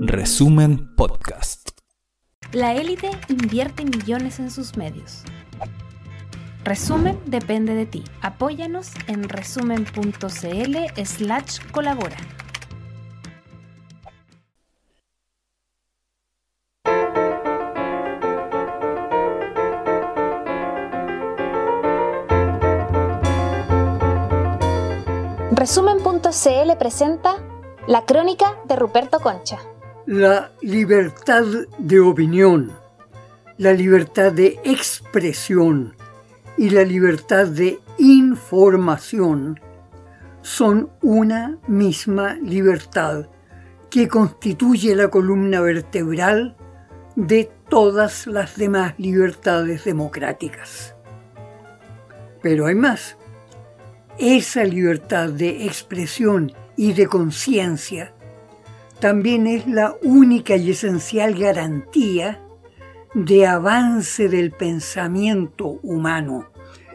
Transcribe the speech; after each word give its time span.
Resumen 0.00 0.94
Podcast. 0.96 1.70
La 2.52 2.72
élite 2.72 3.10
invierte 3.28 3.84
millones 3.84 4.38
en 4.38 4.50
sus 4.50 4.78
medios. 4.78 5.22
Resumen 6.64 7.18
depende 7.26 7.74
de 7.74 7.84
ti. 7.84 8.04
Apóyanos 8.22 8.92
en 9.06 9.28
resumen.cl 9.28 10.76
slash 11.04 11.58
colabora. 11.72 12.16
Resumen.cl 25.52 26.78
presenta 26.78 27.36
La 27.86 28.06
crónica 28.06 28.56
de 28.66 28.76
Ruperto 28.76 29.20
Concha. 29.20 29.58
La 30.06 30.52
libertad 30.62 31.44
de 31.76 32.00
opinión, 32.00 32.72
la 33.58 33.74
libertad 33.74 34.32
de 34.32 34.58
expresión 34.64 35.94
y 36.56 36.70
la 36.70 36.82
libertad 36.82 37.46
de 37.46 37.78
información 37.98 39.60
son 40.40 40.88
una 41.02 41.58
misma 41.66 42.36
libertad 42.36 43.26
que 43.90 44.08
constituye 44.08 44.96
la 44.96 45.08
columna 45.08 45.60
vertebral 45.60 46.56
de 47.16 47.52
todas 47.68 48.26
las 48.26 48.56
demás 48.56 48.94
libertades 48.96 49.84
democráticas. 49.84 50.94
Pero 52.40 52.64
hay 52.64 52.76
más. 52.76 53.18
Esa 54.16 54.64
libertad 54.64 55.28
de 55.28 55.66
expresión 55.66 56.54
y 56.76 56.92
de 56.92 57.06
conciencia 57.06 58.14
también 59.00 59.46
es 59.46 59.66
la 59.66 59.94
única 60.02 60.56
y 60.56 60.70
esencial 60.70 61.34
garantía 61.34 62.40
de 63.12 63.46
avance 63.46 64.28
del 64.28 64.50
pensamiento 64.50 65.78
humano, 65.82 66.48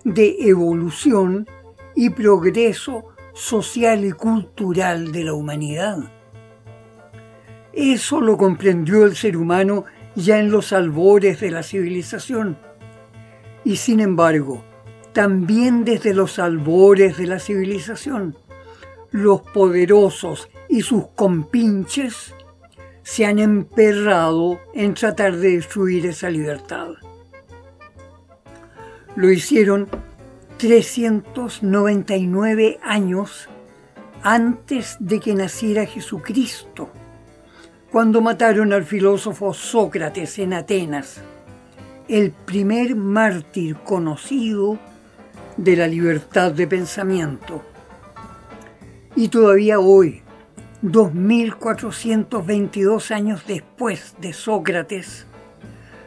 de 0.03 0.35
evolución 0.39 1.47
y 1.95 2.09
progreso 2.09 3.09
social 3.33 4.05
y 4.05 4.11
cultural 4.11 5.11
de 5.11 5.23
la 5.23 5.33
humanidad. 5.33 5.97
Eso 7.73 8.21
lo 8.21 8.37
comprendió 8.37 9.05
el 9.05 9.15
ser 9.15 9.37
humano 9.37 9.85
ya 10.15 10.39
en 10.39 10.51
los 10.51 10.73
albores 10.73 11.39
de 11.39 11.51
la 11.51 11.63
civilización. 11.63 12.57
Y 13.63 13.75
sin 13.75 13.99
embargo, 13.99 14.63
también 15.13 15.85
desde 15.85 16.13
los 16.13 16.39
albores 16.39 17.17
de 17.17 17.27
la 17.27 17.39
civilización, 17.39 18.35
los 19.11 19.41
poderosos 19.41 20.49
y 20.67 20.81
sus 20.81 21.07
compinches 21.15 22.33
se 23.03 23.25
han 23.25 23.39
emperrado 23.39 24.59
en 24.73 24.93
tratar 24.93 25.37
de 25.37 25.55
destruir 25.55 26.05
esa 26.05 26.29
libertad. 26.29 26.89
Lo 29.15 29.31
hicieron 29.31 29.87
399 30.57 32.79
años 32.83 33.49
antes 34.21 34.97
de 34.99 35.19
que 35.19 35.33
naciera 35.33 35.85
Jesucristo, 35.85 36.89
cuando 37.91 38.21
mataron 38.21 38.73
al 38.73 38.83
filósofo 38.83 39.53
Sócrates 39.53 40.37
en 40.37 40.53
Atenas, 40.53 41.21
el 42.07 42.31
primer 42.31 42.95
mártir 42.95 43.77
conocido 43.77 44.77
de 45.57 45.75
la 45.75 45.87
libertad 45.87 46.51
de 46.51 46.67
pensamiento. 46.67 47.63
Y 49.19 49.27
todavía 49.27 49.79
hoy, 49.81 50.23
2422 50.81 53.11
años 53.11 53.43
después 53.45 54.15
de 54.21 54.31
Sócrates, 54.31 55.27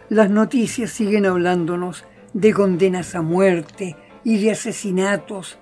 las 0.09 0.31
noticias 0.31 0.93
siguen 0.93 1.27
hablándonos 1.27 2.07
de 2.33 2.55
condenas 2.55 3.15
a 3.15 3.21
muerte 3.21 3.97
y 4.25 4.39
de 4.39 4.53
asesinatos 4.53 5.59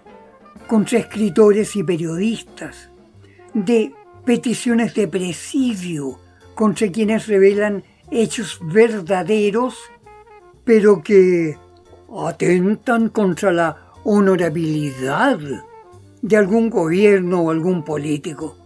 contra 0.69 1.01
escritores 1.01 1.75
y 1.75 1.83
periodistas, 1.83 2.89
de 3.53 3.93
peticiones 4.25 4.95
de 4.95 5.09
presidio 5.09 6.21
contra 6.55 6.93
quienes 6.93 7.27
revelan 7.27 7.83
hechos 8.13 8.61
verdaderos, 8.63 9.77
pero 10.63 11.03
que 11.03 11.59
atentan 12.29 13.09
contra 13.09 13.51
la 13.51 13.91
honorabilidad 14.05 15.41
de 16.23 16.37
algún 16.37 16.71
gobierno 16.71 17.43
o 17.43 17.51
algún 17.51 17.85
político. 17.85 18.57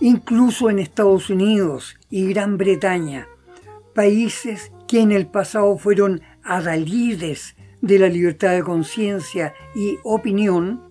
Incluso 0.00 0.70
en 0.70 0.78
Estados 0.78 1.30
Unidos 1.30 1.96
y 2.10 2.28
Gran 2.28 2.58
Bretaña, 2.58 3.26
países 3.94 4.72
que 4.86 5.00
en 5.00 5.12
el 5.12 5.26
pasado 5.26 5.78
fueron 5.78 6.22
adalides 6.42 7.56
de 7.80 7.98
la 7.98 8.08
libertad 8.08 8.52
de 8.52 8.62
conciencia 8.62 9.54
y 9.74 9.98
opinión, 10.04 10.82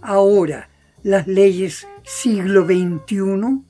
ahora 0.00 0.68
las 1.02 1.26
leyes 1.26 1.86
siglo 2.02 2.64
XXI 2.64 3.62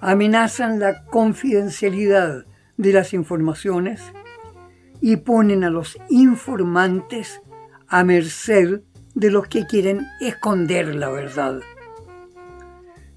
amenazan 0.00 0.78
la 0.80 1.04
confidencialidad 1.06 2.44
de 2.76 2.92
las 2.92 3.14
informaciones 3.14 4.02
y 5.00 5.16
ponen 5.16 5.64
a 5.64 5.70
los 5.70 5.98
informantes 6.10 7.40
a 7.88 8.04
merced 8.04 8.82
de 9.14 9.30
los 9.30 9.46
que 9.48 9.66
quieren 9.66 10.06
esconder 10.20 10.94
la 10.94 11.10
verdad. 11.10 11.60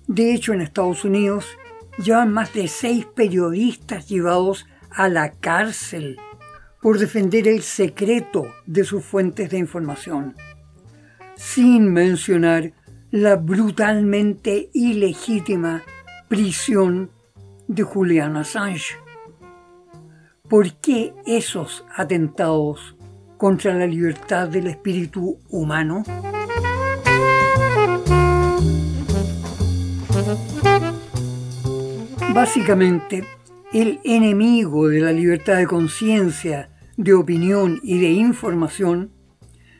De 0.07 0.33
hecho, 0.33 0.53
en 0.53 0.61
Estados 0.61 1.03
Unidos 1.03 1.45
llevan 2.03 2.31
más 2.31 2.53
de 2.53 2.67
seis 2.67 3.05
periodistas 3.05 4.07
llevados 4.07 4.67
a 4.91 5.09
la 5.09 5.31
cárcel 5.31 6.17
por 6.81 6.99
defender 6.99 7.47
el 7.47 7.61
secreto 7.61 8.47
de 8.65 8.83
sus 8.83 9.03
fuentes 9.03 9.49
de 9.49 9.57
información, 9.57 10.35
sin 11.35 11.91
mencionar 11.91 12.73
la 13.11 13.35
brutalmente 13.35 14.69
ilegítima 14.73 15.83
prisión 16.27 17.11
de 17.67 17.83
Julian 17.83 18.37
Assange. 18.37 18.95
¿Por 20.49 20.73
qué 20.75 21.13
esos 21.25 21.85
atentados 21.95 22.96
contra 23.37 23.73
la 23.73 23.87
libertad 23.87 24.47
del 24.47 24.67
espíritu 24.67 25.39
humano? 25.49 26.03
Básicamente, 32.33 33.23
el 33.73 33.99
enemigo 34.03 34.87
de 34.87 34.99
la 34.99 35.11
libertad 35.11 35.57
de 35.57 35.65
conciencia, 35.65 36.69
de 36.95 37.13
opinión 37.13 37.79
y 37.81 37.99
de 37.99 38.11
información 38.11 39.11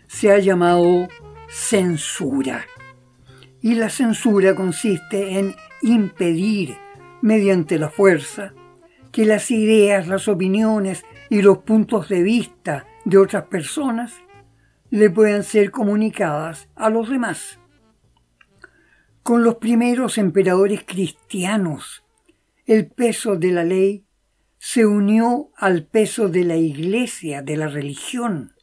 se 0.07 0.31
ha 0.31 0.39
llamado 0.39 1.07
censura. 1.47 2.65
Y 3.61 3.75
la 3.75 3.89
censura 3.89 4.55
consiste 4.55 5.37
en 5.37 5.55
impedir, 5.83 6.77
mediante 7.21 7.77
la 7.77 7.89
fuerza, 7.89 8.53
que 9.11 9.25
las 9.25 9.51
ideas, 9.51 10.07
las 10.07 10.27
opiniones 10.27 11.05
y 11.29 11.43
los 11.43 11.59
puntos 11.59 12.09
de 12.09 12.23
vista 12.23 12.86
de 13.07 13.17
otras 13.17 13.45
personas 13.45 14.13
le 14.89 15.09
puedan 15.09 15.43
ser 15.43 15.71
comunicadas 15.71 16.67
a 16.75 16.89
los 16.89 17.09
demás. 17.09 17.57
Con 19.23 19.45
los 19.45 19.55
primeros 19.55 20.17
emperadores 20.17 20.83
cristianos, 20.85 22.03
el 22.65 22.87
peso 22.87 23.37
de 23.37 23.51
la 23.51 23.63
ley 23.63 24.03
se 24.57 24.85
unió 24.85 25.51
al 25.55 25.85
peso 25.85 26.27
de 26.27 26.43
la 26.43 26.57
iglesia, 26.57 27.41
de 27.41 27.55
la 27.55 27.67
religión. 27.67 28.53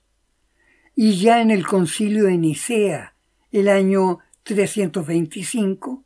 Y 0.94 1.16
ya 1.16 1.40
en 1.40 1.50
el 1.50 1.66
concilio 1.66 2.24
de 2.24 2.36
Nicea, 2.36 3.16
el 3.50 3.68
año 3.68 4.18
325, 4.42 6.04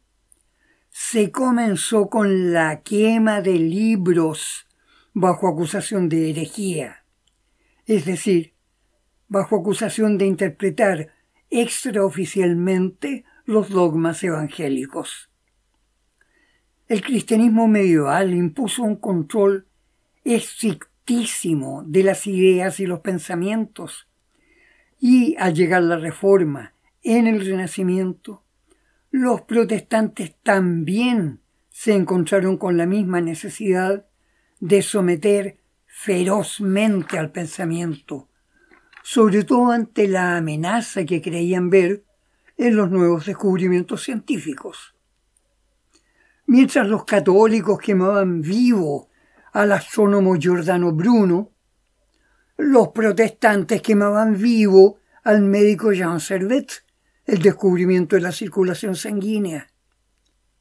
se 0.90 1.32
comenzó 1.32 2.08
con 2.08 2.52
la 2.52 2.82
quema 2.82 3.40
de 3.40 3.54
libros 3.54 4.68
bajo 5.12 5.48
acusación 5.48 6.08
de 6.08 6.30
herejía, 6.30 6.97
es 7.88 8.04
decir, 8.04 8.52
bajo 9.28 9.56
acusación 9.56 10.18
de 10.18 10.26
interpretar 10.26 11.08
extraoficialmente 11.50 13.24
los 13.46 13.70
dogmas 13.70 14.22
evangélicos. 14.22 15.30
El 16.86 17.00
cristianismo 17.02 17.66
medieval 17.66 18.34
impuso 18.34 18.82
un 18.82 18.96
control 18.96 19.66
estrictísimo 20.22 21.82
de 21.86 22.02
las 22.02 22.26
ideas 22.26 22.78
y 22.78 22.86
los 22.86 23.00
pensamientos, 23.00 24.06
y 25.00 25.34
al 25.36 25.54
llegar 25.54 25.82
la 25.82 25.96
reforma 25.96 26.74
en 27.02 27.26
el 27.26 27.44
Renacimiento, 27.44 28.44
los 29.10 29.42
protestantes 29.42 30.36
también 30.42 31.40
se 31.70 31.94
encontraron 31.94 32.58
con 32.58 32.76
la 32.76 32.84
misma 32.84 33.22
necesidad 33.22 34.06
de 34.60 34.82
someter 34.82 35.58
ferozmente 36.00 37.18
al 37.18 37.32
pensamiento, 37.32 38.28
sobre 39.02 39.42
todo 39.42 39.72
ante 39.72 40.06
la 40.06 40.36
amenaza 40.36 41.04
que 41.04 41.20
creían 41.20 41.70
ver 41.70 42.04
en 42.56 42.76
los 42.76 42.88
nuevos 42.88 43.26
descubrimientos 43.26 44.04
científicos. 44.04 44.94
Mientras 46.46 46.86
los 46.86 47.04
católicos 47.04 47.80
quemaban 47.80 48.42
vivo 48.42 49.08
al 49.52 49.72
astrónomo 49.72 50.36
Giordano 50.36 50.92
Bruno, 50.92 51.50
los 52.56 52.88
protestantes 52.88 53.82
quemaban 53.82 54.38
vivo 54.38 55.00
al 55.24 55.42
médico 55.42 55.92
Jean 55.92 56.20
Servet 56.20 56.84
el 57.26 57.42
descubrimiento 57.42 58.14
de 58.14 58.22
la 58.22 58.30
circulación 58.30 58.94
sanguínea. 58.94 59.72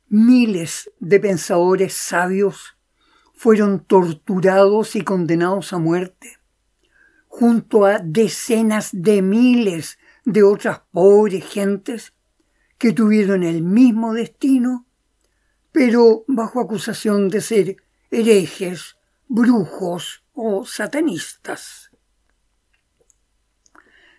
Miles 0.08 0.92
de 1.00 1.20
pensadores 1.20 1.94
sabios 1.94 2.77
fueron 3.38 3.86
torturados 3.86 4.96
y 4.96 5.04
condenados 5.04 5.72
a 5.72 5.78
muerte, 5.78 6.40
junto 7.28 7.86
a 7.86 8.00
decenas 8.00 8.90
de 8.92 9.22
miles 9.22 10.00
de 10.26 10.42
otras 10.42 10.82
pobres 10.92 11.46
gentes 11.46 12.14
que 12.80 12.94
tuvieron 12.94 13.44
el 13.44 13.62
mismo 13.62 14.14
destino, 14.14 14.88
pero 15.72 16.26
bajo 16.28 16.60
acusación 16.60 17.30
de 17.30 17.42
ser 17.42 17.78
herejes, 18.10 18.98
brujos 19.28 20.24
o 20.34 20.66
satanistas. 20.66 21.92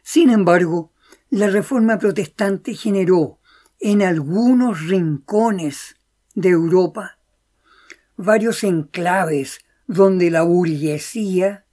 Sin 0.05 0.31
embargo, 0.31 0.93
la 1.29 1.49
reforma 1.49 1.99
protestante 1.99 2.73
generó 2.75 3.41
en 3.81 4.03
algunos 4.03 4.87
rincones 4.87 5.97
de 6.35 6.51
Europa 6.51 7.18
varios 8.19 8.65
enclaves 8.65 9.61
donde 9.87 10.31
la 10.31 10.43
burguesía 10.43 11.65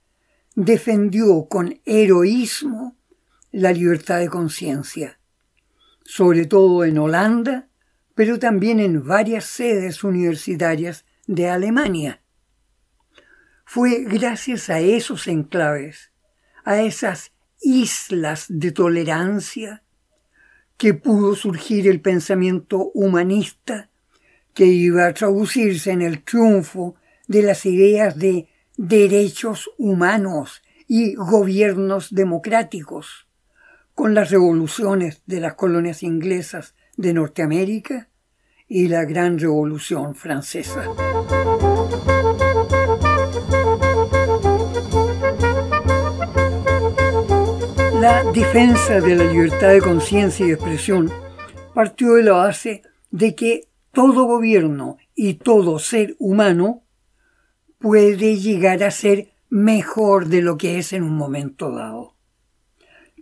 defendió 0.54 1.48
con 1.48 1.80
heroísmo 1.84 2.96
la 3.50 3.72
libertad 3.72 4.20
de 4.20 4.28
conciencia, 4.28 5.18
sobre 6.04 6.46
todo 6.46 6.84
en 6.84 6.98
Holanda, 6.98 7.68
pero 8.14 8.38
también 8.38 8.78
en 8.78 9.04
varias 9.04 9.44
sedes 9.44 10.04
universitarias 10.04 11.04
de 11.26 11.50
Alemania. 11.50 12.22
Fue 13.64 14.04
gracias 14.04 14.70
a 14.70 14.78
esos 14.78 15.26
enclaves, 15.26 16.12
a 16.64 16.80
esas 16.80 17.32
islas 17.60 18.46
de 18.48 18.70
tolerancia 18.70 19.82
que 20.76 20.94
pudo 20.94 21.34
surgir 21.34 21.88
el 21.88 22.00
pensamiento 22.00 22.92
humanista 22.94 23.90
que 24.56 24.64
iba 24.64 25.06
a 25.06 25.12
traducirse 25.12 25.90
en 25.90 26.00
el 26.00 26.24
triunfo 26.24 26.94
de 27.28 27.42
las 27.42 27.66
ideas 27.66 28.16
de 28.18 28.48
derechos 28.78 29.70
humanos 29.76 30.62
y 30.88 31.14
gobiernos 31.14 32.14
democráticos, 32.14 33.28
con 33.94 34.14
las 34.14 34.30
revoluciones 34.30 35.22
de 35.26 35.40
las 35.40 35.54
colonias 35.54 36.02
inglesas 36.02 36.74
de 36.96 37.12
Norteamérica 37.12 38.08
y 38.66 38.88
la 38.88 39.04
Gran 39.04 39.38
Revolución 39.38 40.14
Francesa. 40.14 40.84
La 48.00 48.24
defensa 48.32 49.00
de 49.02 49.16
la 49.16 49.24
libertad 49.24 49.68
de 49.68 49.80
conciencia 49.82 50.46
y 50.46 50.52
expresión 50.52 51.12
partió 51.74 52.14
de 52.14 52.22
la 52.22 52.32
base 52.32 52.80
de 53.10 53.34
que 53.34 53.68
todo 53.96 54.24
gobierno 54.24 54.98
y 55.14 55.34
todo 55.36 55.78
ser 55.78 56.16
humano 56.18 56.82
puede 57.78 58.36
llegar 58.36 58.82
a 58.82 58.90
ser 58.90 59.32
mejor 59.48 60.26
de 60.28 60.42
lo 60.42 60.58
que 60.58 60.76
es 60.76 60.92
en 60.92 61.02
un 61.02 61.16
momento 61.16 61.70
dado. 61.70 62.14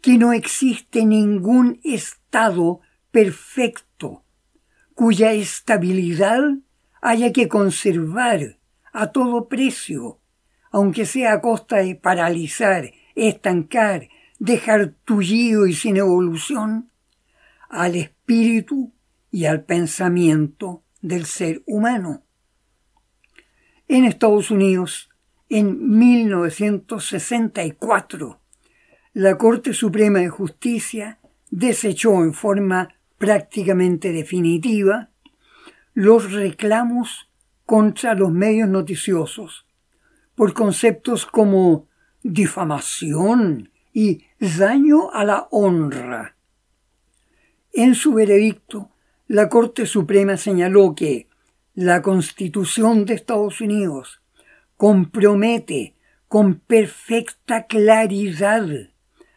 Que 0.03 0.19
no 0.19 0.33
existe 0.33 1.07
ningún 1.07 1.79
estado 1.85 2.81
perfecto 3.13 4.25
cuya 4.97 5.33
estabilidad 5.33 6.43
haya 7.01 7.33
que 7.33 7.47
conservar 7.47 8.59
a 8.93 9.13
todo 9.13 9.49
precio, 9.49 10.19
aunque 10.73 11.07
sea 11.07 11.35
a 11.35 11.41
costa 11.41 11.77
de 11.77 11.95
paralizar, 11.95 12.91
estancar 13.15 14.09
dejar 14.41 14.95
tullido 15.05 15.69
y 15.69 15.75
sin 15.75 15.99
evolución 15.99 16.91
al 17.69 17.95
espíritu 17.95 18.93
y 19.35 19.45
al 19.47 19.65
pensamiento 19.65 20.85
del 21.03 21.27
ser 21.27 21.65
humano. 21.67 22.23
En 23.89 24.05
Estados 24.05 24.53
Unidos, 24.53 25.11
en 25.49 25.99
1964, 25.99 28.41
la 29.13 29.37
Corte 29.37 29.73
Suprema 29.73 30.21
de 30.21 30.29
Justicia 30.29 31.19
desechó 31.51 32.23
en 32.23 32.33
forma 32.33 32.95
prácticamente 33.19 34.13
definitiva 34.13 35.11
los 35.95 36.31
reclamos 36.31 37.29
contra 37.67 38.15
los 38.15 38.31
medios 38.31 38.69
noticiosos 38.69 39.67
por 40.37 40.55
conceptos 40.55 41.27
como 41.27 41.89
difamación 42.23 43.73
y 43.93 44.27
daño 44.39 45.11
a 45.11 45.25
la 45.25 45.49
honra. 45.51 46.37
En 47.73 47.97
su 47.97 48.15
veredicto, 48.15 48.94
la 49.27 49.49
Corte 49.49 49.87
Suprema 49.87 50.37
señaló 50.37 50.95
que 50.95 51.29
la 51.75 52.03
Constitución 52.03 53.05
de 53.05 53.15
Estados 53.15 53.61
Unidos 53.61 54.21
compromete 54.77 55.95
con 56.29 56.57
perfecta 56.61 57.67
claridad 57.67 58.69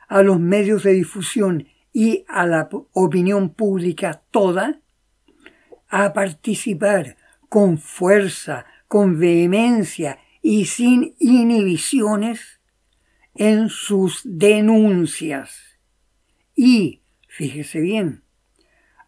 a 0.07 0.21
los 0.23 0.39
medios 0.39 0.83
de 0.83 0.93
difusión 0.93 1.67
y 1.93 2.25
a 2.27 2.45
la 2.45 2.69
opinión 2.91 3.53
pública 3.53 4.21
toda 4.31 4.81
a 5.89 6.13
participar 6.13 7.15
con 7.49 7.77
fuerza, 7.77 8.65
con 8.87 9.19
vehemencia 9.19 10.19
y 10.41 10.65
sin 10.65 11.15
inhibiciones 11.17 12.59
en 13.35 13.69
sus 13.69 14.21
denuncias. 14.25 15.79
Y, 16.55 17.01
fíjese 17.27 17.79
bien, 17.79 18.23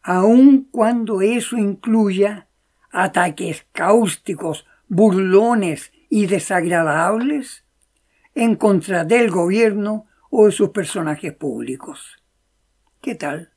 aun 0.02 0.68
cuando 0.72 1.22
eso 1.22 1.58
incluya 1.58 2.48
ataques 2.92 3.66
cáusticos, 3.72 4.66
burlones 4.88 5.92
y 6.10 6.26
desagradables 6.26 7.64
en 8.36 8.56
contra 8.56 9.04
del 9.04 9.30
gobierno 9.30 10.08
o 10.30 10.46
de 10.46 10.52
sus 10.52 10.70
personajes 10.70 11.34
públicos. 11.34 12.18
¿Qué 13.02 13.16
tal? 13.16 13.52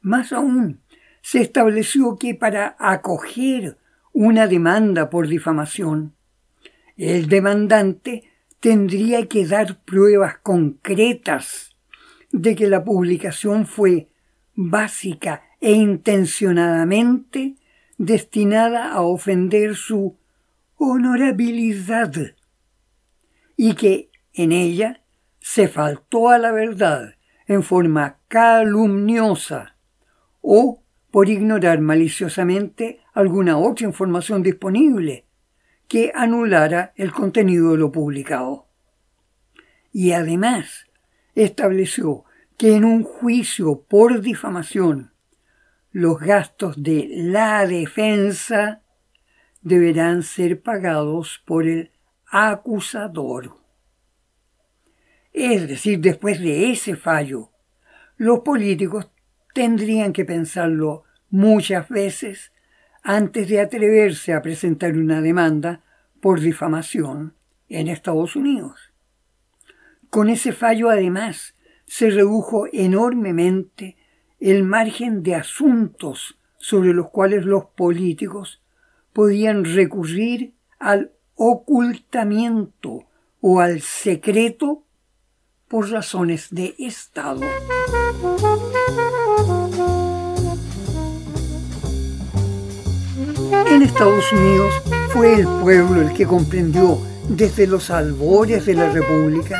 Más 0.00 0.32
aún, 0.32 0.80
se 1.22 1.40
estableció 1.40 2.16
que 2.18 2.34
para 2.34 2.76
acoger 2.78 3.78
una 4.12 4.46
demanda 4.46 5.10
por 5.10 5.28
difamación, 5.28 6.14
el 6.96 7.28
demandante 7.28 8.30
tendría 8.60 9.26
que 9.26 9.46
dar 9.46 9.82
pruebas 9.84 10.38
concretas 10.38 11.76
de 12.30 12.54
que 12.54 12.68
la 12.68 12.84
publicación 12.84 13.66
fue 13.66 14.11
básica 14.54 15.42
e 15.60 15.72
intencionadamente 15.72 17.56
destinada 17.98 18.92
a 18.92 19.02
ofender 19.02 19.76
su 19.76 20.18
honorabilidad 20.76 22.12
y 23.56 23.74
que 23.74 24.10
en 24.32 24.52
ella 24.52 25.02
se 25.40 25.68
faltó 25.68 26.30
a 26.30 26.38
la 26.38 26.52
verdad 26.52 27.14
en 27.46 27.62
forma 27.62 28.18
calumniosa 28.28 29.76
o 30.40 30.82
por 31.10 31.28
ignorar 31.28 31.80
maliciosamente 31.80 33.00
alguna 33.12 33.58
otra 33.58 33.86
información 33.86 34.42
disponible 34.42 35.26
que 35.86 36.10
anulara 36.14 36.92
el 36.96 37.12
contenido 37.12 37.72
de 37.72 37.78
lo 37.78 37.92
publicado. 37.92 38.66
Y 39.92 40.12
además 40.12 40.86
estableció 41.34 42.24
que 42.62 42.76
en 42.76 42.84
un 42.84 43.02
juicio 43.02 43.82
por 43.88 44.20
difamación 44.20 45.10
los 45.90 46.20
gastos 46.20 46.80
de 46.80 47.08
la 47.10 47.66
defensa 47.66 48.82
deberán 49.62 50.22
ser 50.22 50.62
pagados 50.62 51.42
por 51.44 51.66
el 51.66 51.90
acusador. 52.24 53.56
Es 55.32 55.66
decir, 55.66 55.98
después 55.98 56.40
de 56.40 56.70
ese 56.70 56.94
fallo, 56.94 57.50
los 58.16 58.42
políticos 58.42 59.10
tendrían 59.54 60.12
que 60.12 60.24
pensarlo 60.24 61.02
muchas 61.30 61.88
veces 61.88 62.52
antes 63.02 63.48
de 63.48 63.60
atreverse 63.60 64.34
a 64.34 64.40
presentar 64.40 64.96
una 64.96 65.20
demanda 65.20 65.82
por 66.20 66.38
difamación 66.38 67.34
en 67.68 67.88
Estados 67.88 68.36
Unidos. 68.36 68.92
Con 70.10 70.28
ese 70.28 70.52
fallo, 70.52 70.90
además, 70.90 71.56
se 71.86 72.10
redujo 72.10 72.66
enormemente 72.72 73.96
el 74.40 74.64
margen 74.64 75.22
de 75.22 75.34
asuntos 75.34 76.36
sobre 76.58 76.92
los 76.92 77.10
cuales 77.10 77.44
los 77.44 77.64
políticos 77.66 78.62
podían 79.12 79.64
recurrir 79.64 80.54
al 80.78 81.12
ocultamiento 81.34 83.04
o 83.40 83.60
al 83.60 83.80
secreto 83.80 84.84
por 85.68 85.90
razones 85.90 86.48
de 86.50 86.74
Estado. 86.78 87.40
En 93.66 93.82
Estados 93.82 94.32
Unidos 94.32 94.74
fue 95.12 95.40
el 95.40 95.46
pueblo 95.62 96.02
el 96.02 96.12
que 96.12 96.26
comprendió 96.26 96.98
desde 97.28 97.66
los 97.66 97.90
albores 97.90 98.66
de 98.66 98.74
la 98.74 98.90
República 98.90 99.58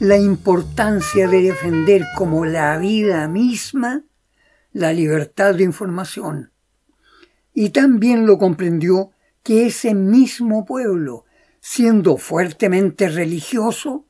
la 0.00 0.18
importancia 0.18 1.28
de 1.28 1.42
defender 1.42 2.04
como 2.16 2.44
la 2.44 2.76
vida 2.78 3.28
misma 3.28 4.04
la 4.72 4.92
libertad 4.92 5.54
de 5.54 5.62
información. 5.62 6.50
Y 7.54 7.70
también 7.70 8.26
lo 8.26 8.36
comprendió 8.36 9.12
que 9.44 9.66
ese 9.66 9.94
mismo 9.94 10.64
pueblo, 10.64 11.26
siendo 11.60 12.16
fuertemente 12.16 13.08
religioso, 13.08 14.06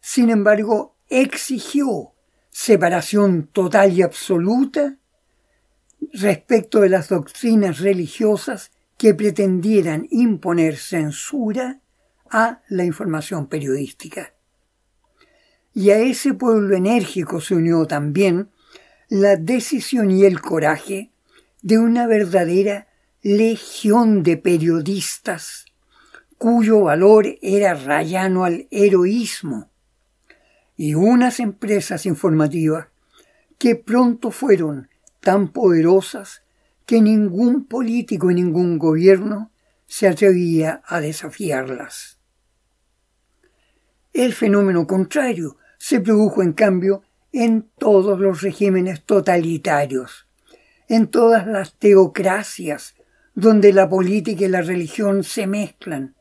sin 0.00 0.30
embargo 0.30 0.96
exigió 1.08 2.12
separación 2.50 3.46
total 3.46 3.92
y 3.92 4.02
absoluta 4.02 4.98
respecto 6.12 6.80
de 6.80 6.88
las 6.88 7.08
doctrinas 7.08 7.78
religiosas 7.78 8.72
que 8.96 9.14
pretendieran 9.14 10.08
imponer 10.10 10.76
censura 10.76 11.80
a 12.30 12.62
la 12.68 12.84
información 12.84 13.46
periodística. 13.46 14.32
Y 15.78 15.92
a 15.92 15.98
ese 16.00 16.34
pueblo 16.34 16.74
enérgico 16.74 17.40
se 17.40 17.54
unió 17.54 17.86
también 17.86 18.48
la 19.08 19.36
decisión 19.36 20.10
y 20.10 20.24
el 20.24 20.40
coraje 20.40 21.12
de 21.62 21.78
una 21.78 22.08
verdadera 22.08 22.88
legión 23.22 24.24
de 24.24 24.38
periodistas 24.38 25.66
cuyo 26.36 26.80
valor 26.80 27.26
era 27.42 27.74
rayano 27.74 28.42
al 28.44 28.66
heroísmo, 28.72 29.70
y 30.76 30.94
unas 30.94 31.38
empresas 31.38 32.06
informativas 32.06 32.88
que 33.56 33.76
pronto 33.76 34.32
fueron 34.32 34.88
tan 35.20 35.52
poderosas 35.52 36.42
que 36.86 37.00
ningún 37.00 37.66
político 37.66 38.32
y 38.32 38.34
ningún 38.34 38.80
gobierno 38.80 39.52
se 39.86 40.08
atrevía 40.08 40.82
a 40.86 41.00
desafiarlas. 41.00 42.18
El 44.12 44.32
fenómeno 44.32 44.84
contrario 44.88 45.56
se 45.78 46.00
produjo 46.00 46.42
en 46.42 46.52
cambio 46.52 47.02
en 47.32 47.68
todos 47.78 48.18
los 48.18 48.42
regímenes 48.42 49.04
totalitarios, 49.04 50.26
en 50.88 51.06
todas 51.06 51.46
las 51.46 51.74
teocracias 51.74 52.94
donde 53.34 53.72
la 53.72 53.88
política 53.88 54.44
y 54.44 54.48
la 54.48 54.62
religión 54.62 55.22
se 55.22 55.46
mezclan, 55.46 56.16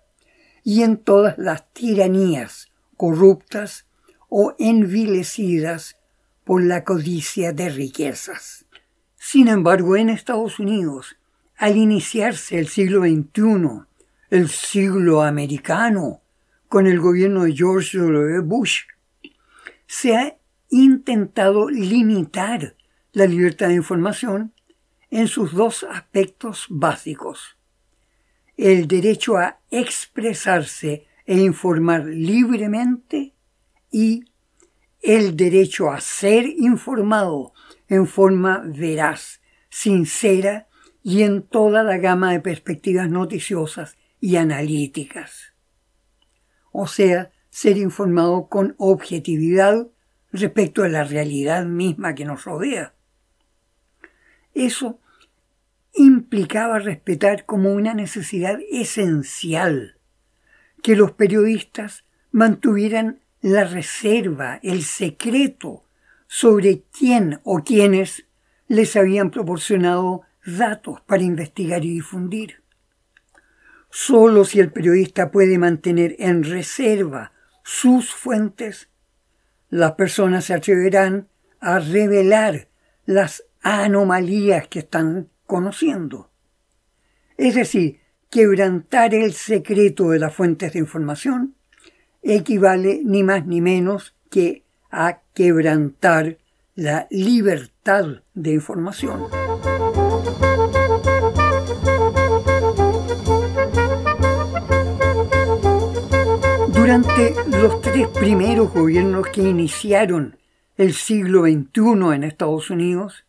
y 0.63 0.83
en 0.83 0.97
todas 0.97 1.37
las 1.37 1.73
tiranías 1.73 2.71
corruptas 2.95 3.87
o 4.29 4.53
envilecidas 4.59 5.97
por 6.43 6.63
la 6.63 6.83
codicia 6.83 7.53
de 7.53 7.69
riquezas. 7.69 8.65
Sin 9.15 9.47
embargo, 9.47 9.95
en 9.95 10.09
Estados 10.09 10.59
Unidos, 10.59 11.17
al 11.57 11.75
iniciarse 11.75 12.59
el 12.59 12.67
siglo 12.67 13.01
XXI, 13.01 13.85
el 14.29 14.49
siglo 14.49 15.23
americano, 15.23 16.21
con 16.69 16.85
el 16.85 16.99
gobierno 16.99 17.43
de 17.43 17.53
George 17.53 17.97
W. 17.97 18.41
Bush, 18.41 18.83
se 19.87 20.15
ha 20.15 20.37
intentado 20.69 21.69
limitar 21.69 22.75
la 23.13 23.25
libertad 23.25 23.69
de 23.69 23.75
información 23.75 24.53
en 25.09 25.27
sus 25.27 25.53
dos 25.53 25.83
aspectos 25.89 26.67
básicos. 26.69 27.57
El 28.57 28.87
derecho 28.87 29.37
a 29.37 29.59
expresarse 29.71 31.07
e 31.25 31.37
informar 31.37 32.05
libremente 32.05 33.33
y 33.91 34.25
el 35.01 35.37
derecho 35.37 35.89
a 35.89 36.01
ser 36.01 36.45
informado 36.45 37.53
en 37.87 38.07
forma 38.07 38.63
veraz, 38.65 39.41
sincera 39.69 40.67
y 41.03 41.23
en 41.23 41.43
toda 41.43 41.83
la 41.83 41.97
gama 41.97 42.33
de 42.33 42.39
perspectivas 42.39 43.09
noticiosas 43.09 43.97
y 44.19 44.35
analíticas. 44.35 45.53
O 46.71 46.87
sea, 46.87 47.31
ser 47.57 47.77
informado 47.77 48.49
con 48.49 48.75
objetividad 48.77 49.87
respecto 50.31 50.83
a 50.83 50.89
la 50.89 51.03
realidad 51.03 51.65
misma 51.65 52.13
que 52.13 52.23
nos 52.23 52.45
rodea. 52.45 52.93
Eso 54.53 54.99
implicaba 55.95 56.77
respetar 56.77 57.47
como 57.47 57.73
una 57.73 57.95
necesidad 57.95 58.59
esencial 58.71 59.97
que 60.83 60.95
los 60.95 61.13
periodistas 61.13 62.05
mantuvieran 62.29 63.21
la 63.41 63.63
reserva, 63.63 64.59
el 64.61 64.83
secreto 64.83 65.83
sobre 66.27 66.83
quién 66.95 67.39
o 67.43 67.63
quiénes 67.63 68.27
les 68.67 68.95
habían 68.95 69.31
proporcionado 69.31 70.21
datos 70.45 71.01
para 71.01 71.23
investigar 71.23 71.83
y 71.83 71.89
difundir. 71.89 72.61
Solo 73.89 74.45
si 74.45 74.59
el 74.59 74.71
periodista 74.71 75.31
puede 75.31 75.57
mantener 75.57 76.15
en 76.19 76.43
reserva 76.43 77.31
sus 77.67 78.13
fuentes, 78.13 78.87
las 79.69 79.91
personas 79.95 80.45
se 80.45 80.53
atreverán 80.53 81.27
a 81.59 81.79
revelar 81.79 82.69
las 83.05 83.43
anomalías 83.61 84.69
que 84.69 84.79
están 84.79 85.27
conociendo. 85.45 86.29
Es 87.35 87.55
decir, 87.55 87.99
quebrantar 88.29 89.13
el 89.13 89.33
secreto 89.33 90.11
de 90.11 90.19
las 90.19 90.33
fuentes 90.33 90.71
de 90.71 90.79
información 90.79 91.55
equivale 92.23 93.01
ni 93.03 93.23
más 93.23 93.45
ni 93.45 93.59
menos 93.59 94.15
que 94.29 94.63
a 94.89 95.19
quebrantar 95.33 96.37
la 96.73 97.05
libertad 97.09 98.23
de 98.33 98.53
información. 98.53 99.25
Durante 106.87 107.35
los 107.49 107.81
tres 107.81 108.07
primeros 108.17 108.71
gobiernos 108.71 109.27
que 109.27 109.41
iniciaron 109.41 110.39
el 110.77 110.93
siglo 110.93 111.41
XXI 111.41 112.15
en 112.15 112.23
Estados 112.23 112.69
Unidos, 112.69 113.25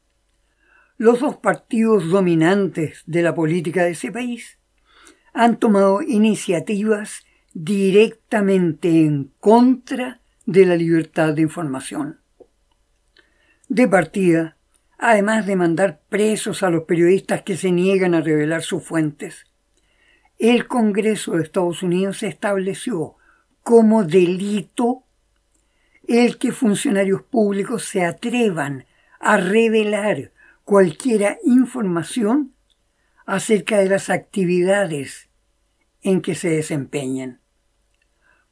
los 0.97 1.19
dos 1.19 1.39
partidos 1.39 2.09
dominantes 2.09 3.03
de 3.07 3.21
la 3.23 3.35
política 3.35 3.83
de 3.83 3.91
ese 3.91 4.13
país 4.13 4.61
han 5.33 5.59
tomado 5.59 6.03
iniciativas 6.03 7.27
directamente 7.53 8.91
en 8.91 9.33
contra 9.41 10.21
de 10.47 10.65
la 10.65 10.77
libertad 10.77 11.35
de 11.35 11.43
información. 11.43 12.21
De 13.69 13.89
partida, 13.89 14.57
además 14.99 15.47
de 15.47 15.57
mandar 15.57 16.01
presos 16.09 16.63
a 16.63 16.71
los 16.71 16.85
periodistas 16.85 17.43
que 17.43 17.57
se 17.57 17.73
niegan 17.73 18.15
a 18.15 18.21
revelar 18.21 18.63
sus 18.63 18.85
fuentes, 18.85 19.47
el 20.39 20.69
Congreso 20.69 21.33
de 21.33 21.43
Estados 21.43 21.83
Unidos 21.83 22.23
estableció 22.23 23.18
como 23.69 24.03
delito 24.03 25.05
el 26.07 26.39
que 26.39 26.53
funcionarios 26.53 27.21
públicos 27.21 27.85
se 27.85 28.03
atrevan 28.03 28.87
a 29.21 29.37
revelar 29.37 30.33
cualquiera 30.65 31.37
información 31.45 32.55
acerca 33.27 33.77
de 33.77 33.91
las 33.91 34.09
actividades 34.09 35.29
en 36.01 36.23
que 36.23 36.35
se 36.35 36.49
desempeñan. 36.49 37.43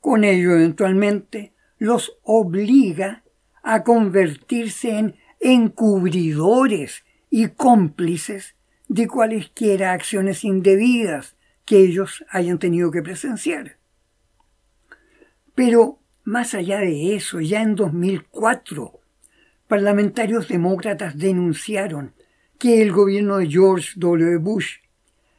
Con 0.02 0.22
ello, 0.22 0.54
eventualmente, 0.54 1.54
los 1.78 2.18
obliga 2.22 3.24
a 3.62 3.84
convertirse 3.84 4.98
en 4.98 5.16
encubridores 5.40 7.06
y 7.30 7.48
cómplices 7.48 8.54
de 8.86 9.08
cualesquiera 9.08 9.92
acciones 9.92 10.44
indebidas 10.44 11.36
que 11.64 11.78
ellos 11.78 12.22
hayan 12.28 12.58
tenido 12.58 12.90
que 12.90 13.00
presenciar. 13.00 13.78
Pero 15.56 15.98
más 16.22 16.54
allá 16.54 16.80
de 16.80 17.16
eso, 17.16 17.40
ya 17.40 17.62
en 17.62 17.74
2004, 17.74 19.00
parlamentarios 19.66 20.48
demócratas 20.48 21.18
denunciaron 21.18 22.12
que 22.58 22.82
el 22.82 22.92
gobierno 22.92 23.38
de 23.38 23.48
George 23.48 23.92
W. 23.96 24.36
Bush 24.36 24.76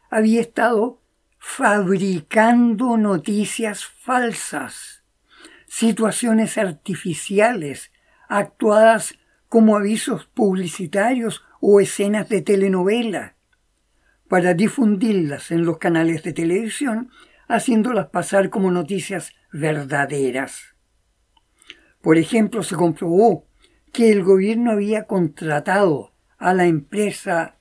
había 0.10 0.42
estado 0.42 1.00
fabricando 1.38 2.98
noticias 2.98 3.86
falsas, 3.86 5.04
situaciones 5.68 6.58
artificiales, 6.58 7.92
actuadas 8.28 9.14
como 9.50 9.78
avisos 9.78 10.26
publicitarios 10.26 11.44
o 11.62 11.80
escenas 11.80 12.28
de 12.28 12.42
telenovela, 12.42 13.36
para 14.28 14.56
difundirlas 14.56 15.52
en 15.52 15.64
los 15.64 15.78
canales 15.78 16.24
de 16.24 16.34
televisión, 16.34 17.12
haciéndolas 17.48 18.08
pasar 18.08 18.50
como 18.50 18.72
noticias 18.72 19.34
verdaderas. 19.51 20.75
Por 22.01 22.18
ejemplo, 22.18 22.63
se 22.63 22.75
comprobó 22.75 23.48
que 23.92 24.12
el 24.12 24.24
gobierno 24.24 24.72
había 24.72 25.06
contratado 25.06 26.13
a 26.38 26.54
la 26.54 26.66
empresa 26.66 27.58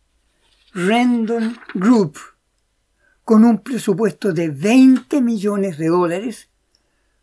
Rendon 0.75 1.57
Group 1.75 2.19
con 3.25 3.45
un 3.45 3.59
presupuesto 3.59 4.33
de 4.33 4.51
20 4.51 5.21
millones 5.21 5.79
de 5.79 5.89
dólares 5.89 6.51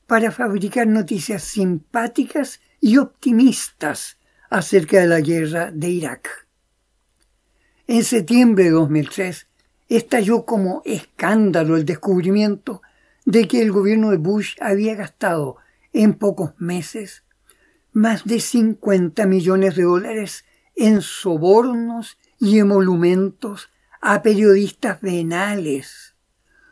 para 0.08 0.32
fabricar 0.32 0.88
noticias 0.88 1.44
simpáticas 1.44 2.60
y 2.82 2.98
optimistas 2.98 4.18
acerca 4.50 5.00
de 5.00 5.08
la 5.08 5.22
guerra 5.22 5.72
de 5.72 5.90
Irak. 5.90 6.48
En 7.88 8.04
septiembre 8.04 8.66
de 8.66 8.72
2003, 8.72 9.48
estalló 9.90 10.46
como 10.46 10.82
escándalo 10.86 11.78
el 11.78 11.86
descubrimiento 11.86 12.82
de 13.26 13.48
que 13.48 13.62
el 13.62 13.72
gobierno 13.72 14.12
de 14.12 14.18
Bush 14.18 14.56
había 14.60 14.96
gastado 14.96 15.58
en 15.94 16.14
pocos 16.14 16.54
meses 16.58 17.24
más 17.94 18.26
de 18.26 18.40
50 18.40 19.26
millones 19.28 19.76
de 19.76 19.84
dólares 19.84 20.46
en 20.76 21.02
sobornos 21.02 22.18
y 22.40 22.60
emolumentos 22.60 23.70
a 24.02 24.22
periodistas 24.22 25.00
venales, 25.00 26.16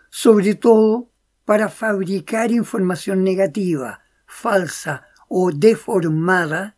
sobre 0.10 0.56
todo 0.56 1.10
para 1.46 1.70
fabricar 1.70 2.52
información 2.52 3.24
negativa, 3.24 4.02
falsa 4.26 5.06
o 5.30 5.52
deformada 5.52 6.76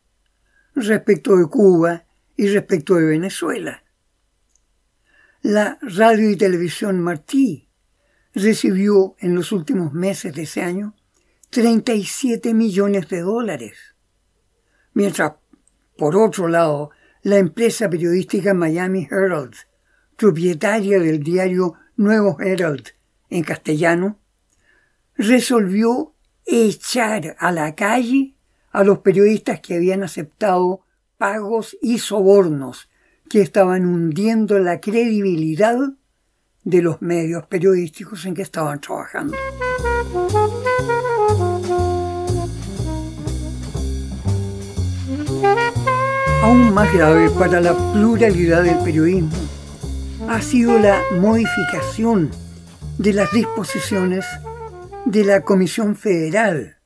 respecto 0.75 1.37
de 1.37 1.47
Cuba 1.47 2.05
y 2.35 2.47
respecto 2.47 2.95
de 2.95 3.05
Venezuela. 3.05 3.82
La 5.45 5.77
radio 5.81 6.29
y 6.29 6.37
televisión 6.37 7.01
Martí 7.01 7.67
recibió 8.33 9.17
en 9.19 9.35
los 9.35 9.51
últimos 9.51 9.91
meses 9.91 10.33
de 10.33 10.43
ese 10.43 10.61
año 10.61 10.95
37 11.49 12.53
millones 12.53 13.09
de 13.09 13.19
dólares, 13.19 13.77
mientras, 14.93 15.33
por 15.97 16.15
otro 16.15 16.47
lado, 16.47 16.91
la 17.23 17.39
empresa 17.39 17.89
periodística 17.89 18.53
Miami 18.53 19.05
Herald, 19.11 19.53
propietaria 20.15 20.97
del 20.97 21.21
diario 21.21 21.73
Nuevo 21.97 22.39
Herald 22.39 22.91
en 23.29 23.43
castellano, 23.43 24.21
resolvió 25.17 26.15
echar 26.45 27.35
a 27.37 27.51
la 27.51 27.75
calle 27.75 28.37
a 28.71 28.85
los 28.85 28.99
periodistas 28.99 29.59
que 29.59 29.75
habían 29.75 30.03
aceptado 30.03 30.85
pagos 31.17 31.77
y 31.81 31.99
sobornos 31.99 32.87
que 33.29 33.41
estaban 33.41 33.85
hundiendo 33.85 34.59
la 34.59 34.79
credibilidad 34.79 35.77
de 36.63 36.81
los 36.81 37.01
medios 37.01 37.45
periodísticos 37.47 38.25
en 38.25 38.33
que 38.33 38.41
estaban 38.41 38.79
trabajando. 38.79 39.35
Aún 46.41 46.73
más 46.73 46.93
grave 46.93 47.29
para 47.31 47.61
la 47.61 47.73
pluralidad 47.93 48.63
del 48.63 48.77
periodismo 48.79 49.31
ha 50.27 50.41
sido 50.41 50.77
la 50.79 51.01
modificación 51.19 52.31
de 52.97 53.13
las 53.13 53.31
disposiciones 53.31 54.25
de 55.05 55.23
la 55.25 55.41
Comisión 55.41 55.95
Federal 55.95 56.77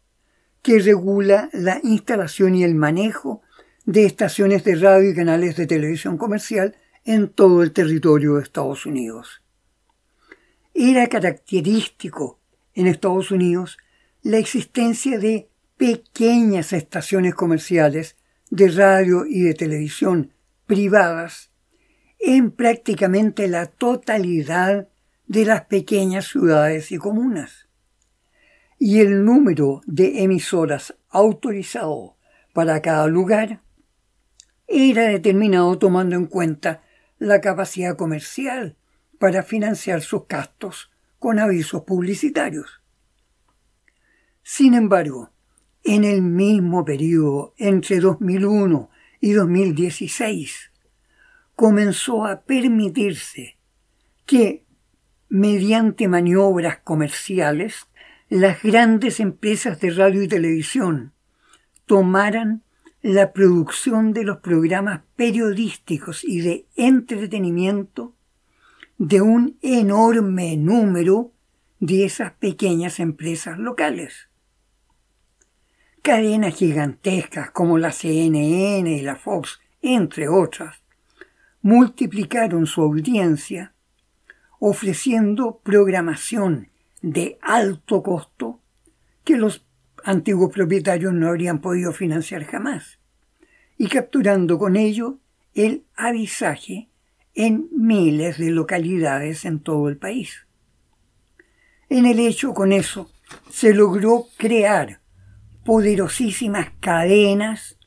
que 0.61 0.79
regula 0.79 1.49
la 1.53 1.79
instalación 1.83 2.55
y 2.55 2.63
el 2.63 2.75
manejo 2.75 3.41
de 3.87 4.05
estaciones 4.05 4.65
de 4.65 4.75
radio 4.75 5.09
y 5.09 5.15
canales 5.15 5.55
de 5.55 5.65
televisión 5.65 6.17
comercial 6.17 6.75
en 7.05 7.29
todo 7.29 7.63
el 7.63 7.71
territorio 7.71 8.35
de 8.35 8.43
Estados 8.43 8.85
Unidos. 8.85 9.41
Era 10.73 11.07
característico 11.07 12.37
en 12.73 12.87
Estados 12.87 13.31
Unidos 13.31 13.77
la 14.23 14.39
existencia 14.39 15.17
de 15.19 15.47
pequeñas 15.77 16.73
estaciones 16.73 17.33
comerciales 17.33 18.17
de 18.49 18.67
radio 18.67 19.25
y 19.25 19.43
de 19.43 19.53
televisión 19.53 20.33
privadas 20.65 21.51
en 22.19 22.51
prácticamente 22.51 23.47
la 23.47 23.67
totalidad 23.67 24.89
de 25.27 25.45
las 25.45 25.61
pequeñas 25.63 26.27
ciudades 26.27 26.91
y 26.91 26.97
comunas 26.97 27.69
y 28.79 28.99
el 28.99 29.23
número 29.23 29.81
de 29.85 30.23
emisoras 30.23 30.93
autorizado 31.09 32.17
para 32.51 32.81
cada 32.81 33.07
lugar 33.07 33.61
era 34.67 35.03
determinado 35.03 35.77
tomando 35.77 36.15
en 36.15 36.25
cuenta 36.25 36.83
la 37.19 37.41
capacidad 37.41 37.95
comercial 37.95 38.75
para 39.19 39.43
financiar 39.43 40.01
sus 40.01 40.27
gastos 40.27 40.91
con 41.19 41.39
avisos 41.39 41.83
publicitarios. 41.83 42.81
Sin 44.43 44.73
embargo, 44.73 45.31
en 45.83 46.03
el 46.03 46.21
mismo 46.21 46.85
periodo 46.85 47.53
entre 47.57 47.99
2001 47.99 48.89
y 49.19 49.31
2016, 49.31 50.71
comenzó 51.55 52.25
a 52.25 52.41
permitirse 52.41 53.57
que, 54.25 54.65
mediante 55.29 56.07
maniobras 56.07 56.79
comerciales, 56.79 57.87
las 58.29 58.61
grandes 58.61 59.19
empresas 59.19 59.79
de 59.79 59.89
radio 59.91 60.21
y 60.21 60.27
televisión 60.27 61.13
tomaran 61.85 62.63
la 63.01 63.31
producción 63.31 64.13
de 64.13 64.23
los 64.23 64.37
programas 64.37 65.01
periodísticos 65.15 66.23
y 66.23 66.41
de 66.41 66.65
entretenimiento 66.75 68.13
de 68.97 69.21
un 69.21 69.57
enorme 69.61 70.57
número 70.57 71.31
de 71.79 72.05
esas 72.05 72.33
pequeñas 72.33 72.99
empresas 72.99 73.59
locales. 73.59 74.29
Cadenas 76.01 76.55
gigantescas 76.55 77.51
como 77.51 77.77
la 77.77 77.91
CNN 77.91 78.89
y 78.89 79.01
la 79.01 79.15
Fox, 79.15 79.59
entre 79.81 80.27
otras, 80.27 80.81
multiplicaron 81.61 82.65
su 82.65 82.81
audiencia 82.81 83.73
ofreciendo 84.59 85.59
programación 85.63 86.69
de 87.01 87.37
alto 87.41 88.01
costo 88.01 88.59
que 89.23 89.37
los 89.37 89.66
antiguos 90.03 90.53
propietarios 90.53 91.13
no 91.13 91.27
habrían 91.27 91.59
podido 91.59 91.91
financiar 91.91 92.45
jamás, 92.45 92.99
y 93.77 93.87
capturando 93.87 94.57
con 94.57 94.75
ello 94.75 95.19
el 95.53 95.83
avisaje 95.95 96.89
en 97.33 97.67
miles 97.71 98.37
de 98.37 98.51
localidades 98.51 99.45
en 99.45 99.59
todo 99.59 99.89
el 99.89 99.97
país. 99.97 100.47
En 101.89 102.05
el 102.05 102.19
hecho 102.19 102.53
con 102.53 102.71
eso 102.71 103.11
se 103.49 103.73
logró 103.73 104.25
crear 104.37 105.01
poderosísimas 105.63 106.71
cadenas 106.79 107.77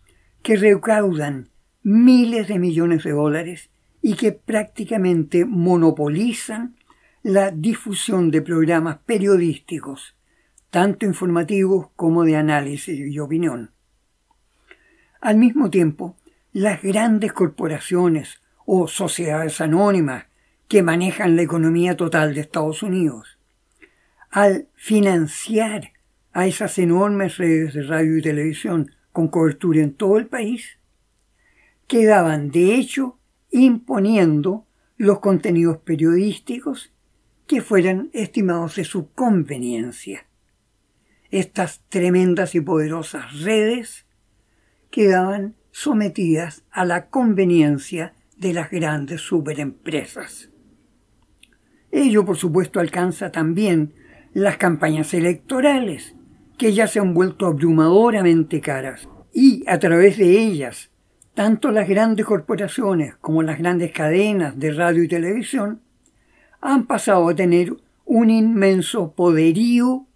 que 0.42 0.56
recaudan 0.56 1.50
miles 1.82 2.48
de 2.48 2.58
millones 2.58 3.04
de 3.04 3.12
dólares 3.12 3.70
y 4.02 4.14
que 4.14 4.32
prácticamente 4.32 5.44
monopolizan 5.44 6.76
la 7.22 7.50
difusión 7.50 8.30
de 8.30 8.42
programas 8.42 8.98
periodísticos, 9.04 10.16
tanto 10.70 11.04
informativos 11.04 11.88
como 11.96 12.24
de 12.24 12.36
análisis 12.36 12.98
y 12.98 13.18
opinión. 13.18 13.72
Al 15.20 15.36
mismo 15.36 15.68
tiempo, 15.68 16.16
las 16.52 16.82
grandes 16.82 17.32
corporaciones 17.32 18.40
o 18.64 18.88
sociedades 18.88 19.60
anónimas 19.60 20.26
que 20.68 20.82
manejan 20.82 21.36
la 21.36 21.42
economía 21.42 21.96
total 21.96 22.34
de 22.34 22.40
Estados 22.40 22.82
Unidos, 22.82 23.38
al 24.30 24.68
financiar 24.74 25.92
a 26.32 26.46
esas 26.46 26.78
enormes 26.78 27.36
redes 27.38 27.74
de 27.74 27.82
radio 27.82 28.16
y 28.16 28.22
televisión 28.22 28.92
con 29.12 29.28
cobertura 29.28 29.80
en 29.80 29.94
todo 29.94 30.16
el 30.16 30.26
país, 30.26 30.78
quedaban 31.88 32.52
de 32.52 32.76
hecho 32.76 33.18
imponiendo 33.50 34.64
los 34.96 35.18
contenidos 35.18 35.78
periodísticos 35.78 36.92
que 37.48 37.60
fueran 37.60 38.10
estimados 38.12 38.76
de 38.76 38.84
su 38.84 39.10
conveniencia. 39.10 40.29
Estas 41.30 41.82
tremendas 41.88 42.54
y 42.54 42.60
poderosas 42.60 43.40
redes 43.42 44.06
quedaban 44.90 45.54
sometidas 45.70 46.64
a 46.72 46.84
la 46.84 47.06
conveniencia 47.06 48.14
de 48.36 48.52
las 48.52 48.70
grandes 48.70 49.20
superempresas. 49.20 50.50
Ello, 51.92 52.24
por 52.24 52.36
supuesto, 52.36 52.80
alcanza 52.80 53.30
también 53.30 53.94
las 54.32 54.56
campañas 54.56 55.14
electorales, 55.14 56.14
que 56.58 56.72
ya 56.72 56.86
se 56.86 56.98
han 56.98 57.14
vuelto 57.14 57.46
abrumadoramente 57.46 58.60
caras, 58.60 59.08
y 59.32 59.64
a 59.68 59.78
través 59.78 60.18
de 60.18 60.38
ellas, 60.38 60.90
tanto 61.34 61.70
las 61.70 61.88
grandes 61.88 62.26
corporaciones 62.26 63.14
como 63.16 63.42
las 63.42 63.58
grandes 63.58 63.92
cadenas 63.92 64.58
de 64.58 64.72
radio 64.72 65.04
y 65.04 65.08
televisión 65.08 65.80
han 66.60 66.86
pasado 66.86 67.28
a 67.28 67.34
tener 67.34 67.76
un 68.04 68.30
inmenso 68.30 69.12
poderío 69.14 70.06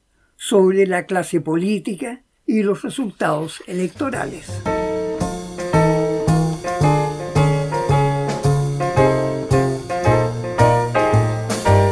sobre 0.47 0.87
la 0.87 1.07
clase 1.07 1.41
política 1.41 2.23
y 2.45 2.63
los 2.63 2.83
resultados 2.83 3.63
electorales. 3.67 4.61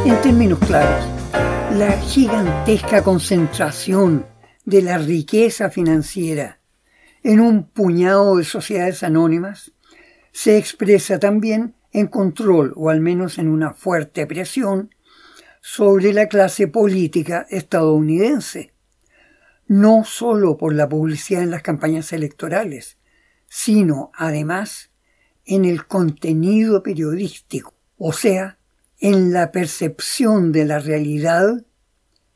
En 0.05 0.21
términos 0.21 0.59
claros, 0.59 1.03
la 1.79 1.99
gigantesca 2.03 3.03
concentración 3.03 4.27
de 4.65 4.83
la 4.83 4.99
riqueza 4.99 5.71
financiera 5.71 6.59
en 7.23 7.39
un 7.39 7.63
puñado 7.63 8.37
de 8.37 8.43
sociedades 8.43 9.01
anónimas 9.01 9.71
se 10.31 10.59
expresa 10.59 11.17
también 11.17 11.73
en 11.91 12.05
control 12.05 12.71
o 12.75 12.91
al 12.91 13.01
menos 13.01 13.39
en 13.39 13.47
una 13.47 13.73
fuerte 13.73 14.27
presión 14.27 14.91
sobre 15.65 16.11
la 16.11 16.27
clase 16.27 16.67
política 16.67 17.47
estadounidense, 17.49 18.73
no 19.65 20.03
solo 20.03 20.57
por 20.57 20.75
la 20.75 20.89
publicidad 20.89 21.41
en 21.41 21.51
las 21.51 21.61
campañas 21.61 22.11
electorales, 22.11 22.97
sino 23.47 24.11
además 24.13 24.91
en 25.45 25.63
el 25.63 25.87
contenido 25.87 26.83
periodístico, 26.83 27.73
o 27.97 28.11
sea, 28.11 28.57
en 28.99 29.31
la 29.31 29.53
percepción 29.53 30.51
de 30.51 30.65
la 30.65 30.79
realidad 30.79 31.65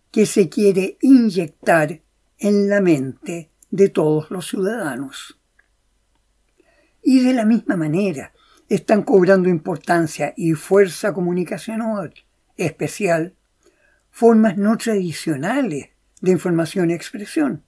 que 0.09 0.25
se 0.25 0.47
quiere 0.47 0.97
inyectar 1.01 2.01
en 2.37 2.69
la 2.69 2.79
mente 2.79 3.51
de 3.71 3.89
todos 3.89 4.31
los 4.31 4.47
ciudadanos. 4.47 5.37
Y 7.03 7.19
de 7.25 7.33
la 7.33 7.43
misma 7.43 7.75
manera 7.75 8.31
están 8.69 9.03
cobrando 9.03 9.49
importancia 9.49 10.33
y 10.37 10.53
fuerza 10.53 11.13
comunicacional 11.13 12.13
especial 12.57 13.33
formas 14.11 14.57
no 14.57 14.77
tradicionales 14.77 15.89
de 16.21 16.31
información 16.31 16.89
y 16.89 16.93
expresión. 16.93 17.63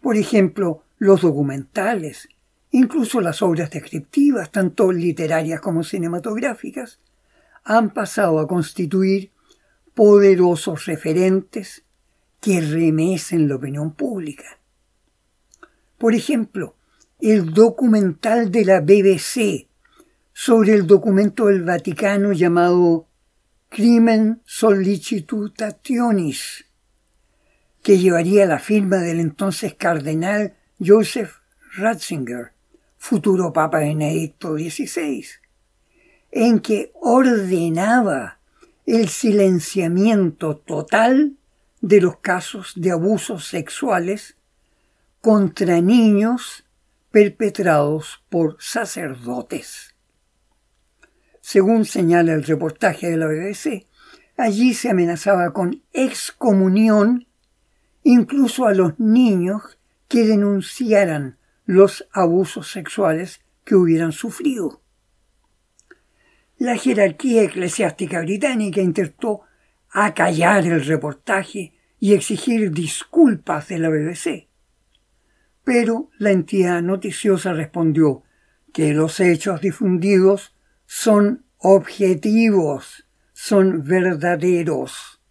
Por 0.00 0.16
ejemplo, 0.16 0.82
los 0.98 1.22
documentales, 1.22 2.28
incluso 2.70 3.20
las 3.20 3.42
obras 3.42 3.70
descriptivas, 3.70 4.50
tanto 4.50 4.92
literarias 4.92 5.60
como 5.60 5.84
cinematográficas, 5.84 6.98
han 7.64 7.90
pasado 7.90 8.40
a 8.40 8.48
constituir 8.48 9.30
poderosos 9.94 10.86
referentes 10.86 11.84
que 12.40 12.60
remecen 12.60 13.48
la 13.48 13.56
opinión 13.56 13.92
pública. 13.92 14.58
Por 15.98 16.14
ejemplo, 16.14 16.74
el 17.20 17.52
documental 17.52 18.50
de 18.50 18.64
la 18.64 18.80
BBC 18.80 19.68
sobre 20.32 20.72
el 20.72 20.86
documento 20.86 21.46
del 21.46 21.64
Vaticano 21.64 22.32
llamado 22.32 23.06
Crimen 23.72 24.42
Sollicitationis, 24.46 26.64
que 27.84 27.98
llevaría 27.98 28.44
la 28.44 28.58
firma 28.58 28.96
del 28.96 29.20
entonces 29.20 29.74
cardenal 29.74 30.56
Joseph 30.84 31.36
Ratzinger, 31.76 32.50
futuro 32.98 33.52
Papa 33.52 33.78
Benedicto 33.78 34.54
XVI, 34.54 35.24
en 36.32 36.58
que 36.58 36.90
ordenaba 36.94 38.40
el 38.86 39.08
silenciamiento 39.08 40.56
total 40.56 41.36
de 41.80 42.00
los 42.00 42.18
casos 42.18 42.72
de 42.74 42.90
abusos 42.90 43.46
sexuales 43.46 44.34
contra 45.20 45.80
niños 45.80 46.64
perpetrados 47.12 48.20
por 48.30 48.56
sacerdotes. 48.58 49.89
Según 51.52 51.84
señala 51.84 52.32
el 52.34 52.44
reportaje 52.44 53.10
de 53.10 53.16
la 53.16 53.26
BBC, 53.26 53.84
allí 54.36 54.72
se 54.72 54.88
amenazaba 54.88 55.52
con 55.52 55.82
excomunión 55.92 57.26
incluso 58.04 58.66
a 58.66 58.72
los 58.72 59.00
niños 59.00 59.60
que 60.06 60.24
denunciaran 60.24 61.38
los 61.66 62.06
abusos 62.12 62.70
sexuales 62.70 63.40
que 63.64 63.74
hubieran 63.74 64.12
sufrido. 64.12 64.80
La 66.56 66.76
jerarquía 66.76 67.42
eclesiástica 67.42 68.20
británica 68.20 68.80
intentó 68.80 69.40
acallar 69.90 70.64
el 70.68 70.84
reportaje 70.84 71.72
y 71.98 72.14
exigir 72.14 72.70
disculpas 72.70 73.66
de 73.66 73.78
la 73.80 73.88
BBC. 73.88 74.46
Pero 75.64 76.10
la 76.16 76.30
entidad 76.30 76.80
noticiosa 76.80 77.52
respondió 77.52 78.22
que 78.72 78.94
los 78.94 79.18
hechos 79.18 79.60
difundidos 79.60 80.54
son 80.92 81.44
objetivos, 81.58 83.06
son 83.32 83.84
verdaderos, 83.84 85.22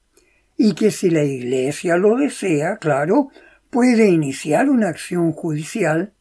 y 0.56 0.74
que 0.74 0.89
si 0.89 1.10
la 1.10 1.26
Iglesia 1.26 1.98
lo 1.98 2.15
desea, 2.15 2.78
claro, 2.78 3.28
puede 3.69 4.08
iniciar 4.08 4.69
una 4.69 4.88
acción 4.88 5.34
judicial 5.34 6.13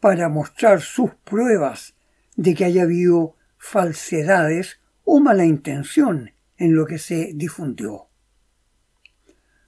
para 0.00 0.28
mostrar 0.28 0.80
sus 0.80 1.14
pruebas 1.14 1.94
de 2.34 2.56
que 2.56 2.64
haya 2.64 2.82
habido 2.82 3.36
falsedades 3.56 4.80
o 5.04 5.20
mala 5.20 5.44
intención 5.44 6.32
en 6.56 6.74
lo 6.74 6.84
que 6.84 6.98
se 6.98 7.30
difundió. 7.36 8.08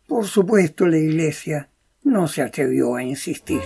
Por 0.08 0.26
supuesto, 0.26 0.88
la 0.88 0.98
Iglesia 0.98 1.70
no 2.02 2.26
se 2.26 2.42
atrevió 2.42 2.96
a 2.96 3.04
insistir. 3.04 3.62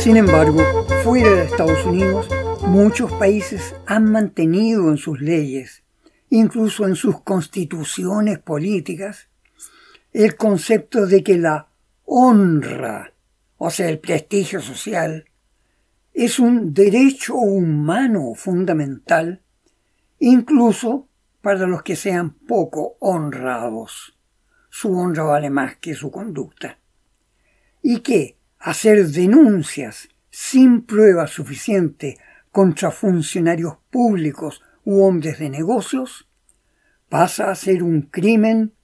Sin 0.00 0.16
embargo, 0.16 0.62
fuera 1.04 1.30
de 1.30 1.44
Estados 1.44 1.84
Unidos, 1.84 2.26
muchos 2.62 3.12
países 3.12 3.74
han 3.84 4.10
mantenido 4.10 4.88
en 4.88 4.96
sus 4.96 5.20
leyes, 5.20 5.82
incluso 6.30 6.86
en 6.86 6.96
sus 6.96 7.20
constituciones 7.20 8.38
políticas, 8.38 9.28
el 10.14 10.36
concepto 10.36 11.06
de 11.06 11.22
que 11.22 11.36
la 11.36 11.68
honra, 12.06 13.12
o 13.58 13.68
sea, 13.68 13.90
el 13.90 13.98
prestigio 13.98 14.62
social, 14.62 15.26
es 16.14 16.38
un 16.38 16.72
derecho 16.72 17.34
humano 17.34 18.32
fundamental, 18.34 19.42
incluso 20.18 21.08
para 21.42 21.66
los 21.66 21.82
que 21.82 21.94
sean 21.94 22.30
poco 22.30 22.96
honrados. 23.00 24.18
Su 24.70 24.98
honra 24.98 25.24
vale 25.24 25.50
más 25.50 25.76
que 25.76 25.94
su 25.94 26.10
conducta. 26.10 26.78
Y 27.82 28.00
que, 28.00 28.39
hacer 28.60 29.06
denuncias 29.08 30.08
sin 30.30 30.82
prueba 30.82 31.26
suficiente 31.26 32.18
contra 32.52 32.90
funcionarios 32.90 33.78
públicos 33.90 34.62
u 34.84 35.02
hombres 35.02 35.38
de 35.38 35.50
negocios 35.50 36.28
pasa 37.08 37.50
a 37.50 37.54
ser 37.54 37.82
un 37.82 38.02
crimen 38.02 38.74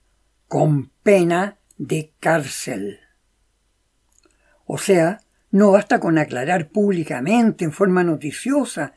con 0.49 0.91
pena 1.03 1.59
de 1.77 2.13
cárcel. 2.19 3.01
O 4.65 4.79
sea, 4.79 5.21
no 5.51 5.73
basta 5.73 6.01
con 6.01 6.19
aclarar 6.19 6.69
públicamente 6.71 7.65
en 7.65 7.73
forma 7.73 8.03
noticiosa 8.03 8.95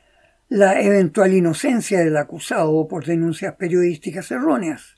la 0.48 0.82
eventual 0.82 1.34
inocencia 1.34 2.00
del 2.00 2.18
acusado 2.18 2.88
por 2.88 3.06
denuncias 3.06 3.56
periodísticas 3.56 4.32
erróneas. 4.32 4.98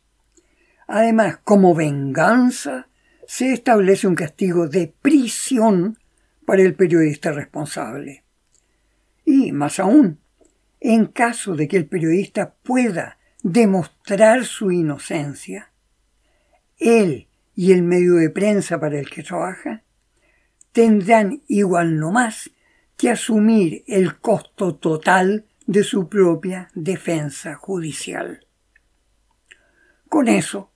Además, 0.87 1.39
como 1.43 1.75
venganza, 1.75 2.87
se 3.31 3.53
establece 3.53 4.09
un 4.09 4.15
castigo 4.15 4.67
de 4.67 4.93
prisión 5.01 5.97
para 6.45 6.63
el 6.63 6.75
periodista 6.75 7.31
responsable. 7.31 8.25
Y 9.23 9.53
más 9.53 9.79
aún, 9.79 10.19
en 10.81 11.05
caso 11.05 11.55
de 11.55 11.69
que 11.69 11.77
el 11.77 11.85
periodista 11.85 12.53
pueda 12.61 13.19
demostrar 13.41 14.43
su 14.43 14.69
inocencia, 14.69 15.71
él 16.77 17.29
y 17.55 17.71
el 17.71 17.83
medio 17.83 18.15
de 18.15 18.29
prensa 18.29 18.81
para 18.81 18.99
el 18.99 19.09
que 19.09 19.23
trabaja 19.23 19.81
tendrán 20.73 21.41
igual 21.47 21.99
no 21.99 22.11
más 22.11 22.51
que 22.97 23.11
asumir 23.11 23.85
el 23.87 24.19
costo 24.19 24.75
total 24.75 25.45
de 25.67 25.85
su 25.85 26.09
propia 26.09 26.69
defensa 26.75 27.55
judicial. 27.55 28.45
Con 30.09 30.27
eso, 30.27 30.70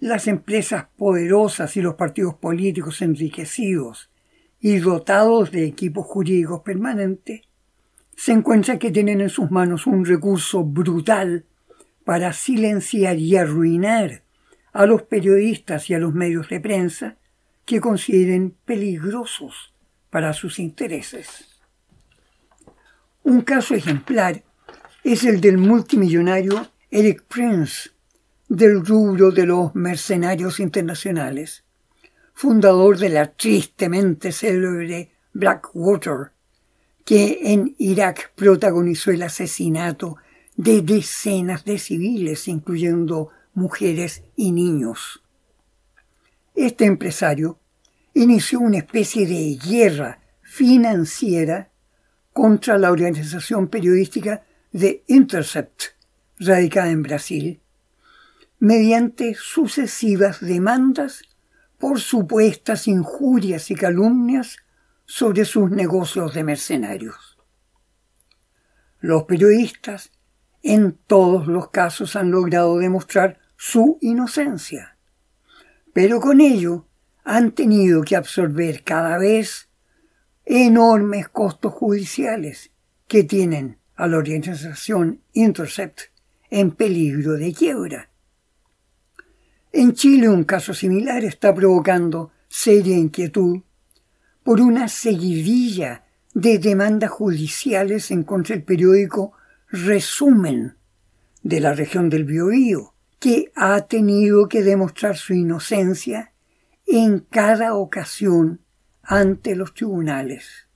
las 0.00 0.28
empresas 0.28 0.86
poderosas 0.96 1.76
y 1.76 1.82
los 1.82 1.94
partidos 1.94 2.34
políticos 2.34 3.02
enriquecidos 3.02 4.10
y 4.60 4.78
dotados 4.78 5.50
de 5.50 5.64
equipos 5.64 6.06
jurídicos 6.06 6.62
permanentes 6.62 7.42
se 8.16 8.32
encuentran 8.32 8.78
que 8.78 8.90
tienen 8.90 9.20
en 9.20 9.30
sus 9.30 9.50
manos 9.50 9.86
un 9.86 10.04
recurso 10.04 10.64
brutal 10.64 11.46
para 12.04 12.32
silenciar 12.32 13.18
y 13.18 13.36
arruinar 13.36 14.24
a 14.72 14.86
los 14.86 15.02
periodistas 15.02 15.88
y 15.90 15.94
a 15.94 15.98
los 15.98 16.14
medios 16.14 16.48
de 16.48 16.60
prensa 16.60 17.16
que 17.64 17.80
consideren 17.80 18.56
peligrosos 18.64 19.74
para 20.10 20.32
sus 20.32 20.58
intereses. 20.58 21.60
Un 23.22 23.42
caso 23.42 23.74
ejemplar 23.74 24.42
es 25.04 25.24
el 25.24 25.40
del 25.40 25.58
multimillonario 25.58 26.66
Eric 26.90 27.24
Prince, 27.24 27.90
del 28.48 28.84
rubro 28.84 29.30
de 29.30 29.46
los 29.46 29.74
mercenarios 29.74 30.58
internacionales, 30.60 31.64
fundador 32.32 32.98
de 32.98 33.10
la 33.10 33.32
tristemente 33.32 34.32
célebre 34.32 35.10
Blackwater, 35.32 36.32
que 37.04 37.38
en 37.52 37.74
Irak 37.78 38.32
protagonizó 38.34 39.10
el 39.10 39.22
asesinato 39.22 40.16
de 40.56 40.82
decenas 40.82 41.64
de 41.64 41.78
civiles, 41.78 42.48
incluyendo 42.48 43.30
mujeres 43.54 44.22
y 44.36 44.52
niños. 44.52 45.22
Este 46.54 46.86
empresario 46.86 47.58
inició 48.14 48.60
una 48.60 48.78
especie 48.78 49.26
de 49.26 49.56
guerra 49.56 50.20
financiera 50.42 51.70
contra 52.32 52.78
la 52.78 52.90
organización 52.90 53.68
periodística 53.68 54.44
The 54.72 55.04
Intercept, 55.06 55.82
radicada 56.38 56.90
en 56.90 57.02
Brasil, 57.02 57.60
mediante 58.58 59.34
sucesivas 59.34 60.40
demandas 60.40 61.22
por 61.78 62.00
supuestas 62.00 62.88
injurias 62.88 63.70
y 63.70 63.74
calumnias 63.74 64.56
sobre 65.04 65.44
sus 65.44 65.70
negocios 65.70 66.34
de 66.34 66.44
mercenarios. 66.44 67.38
Los 69.00 69.24
periodistas 69.24 70.10
en 70.62 70.98
todos 71.06 71.46
los 71.46 71.70
casos 71.70 72.16
han 72.16 72.30
logrado 72.30 72.78
demostrar 72.78 73.38
su 73.56 73.98
inocencia, 74.00 74.98
pero 75.92 76.20
con 76.20 76.40
ello 76.40 76.86
han 77.24 77.52
tenido 77.52 78.02
que 78.02 78.16
absorber 78.16 78.82
cada 78.82 79.18
vez 79.18 79.68
enormes 80.44 81.28
costos 81.28 81.72
judiciales 81.72 82.72
que 83.06 83.22
tienen 83.22 83.78
a 83.94 84.06
la 84.06 84.16
organización 84.18 85.22
Intercept 85.32 86.00
en 86.50 86.70
peligro 86.70 87.32
de 87.34 87.52
quiebra. 87.52 88.10
En 89.80 89.92
Chile 89.92 90.28
un 90.28 90.42
caso 90.42 90.74
similar 90.74 91.22
está 91.22 91.54
provocando 91.54 92.32
seria 92.48 92.96
inquietud 92.96 93.60
por 94.42 94.60
una 94.60 94.88
seguidilla 94.88 96.02
de 96.34 96.58
demandas 96.58 97.12
judiciales 97.12 98.10
en 98.10 98.24
contra 98.24 98.56
del 98.56 98.64
periódico 98.64 99.34
Resumen 99.70 100.76
de 101.44 101.60
la 101.60 101.74
región 101.74 102.10
del 102.10 102.24
Biobío, 102.24 102.92
que 103.20 103.52
ha 103.54 103.82
tenido 103.82 104.48
que 104.48 104.64
demostrar 104.64 105.16
su 105.16 105.34
inocencia 105.34 106.32
en 106.84 107.20
cada 107.20 107.76
ocasión 107.76 108.62
ante 109.00 109.54
los 109.54 109.74
tribunales. 109.74 110.66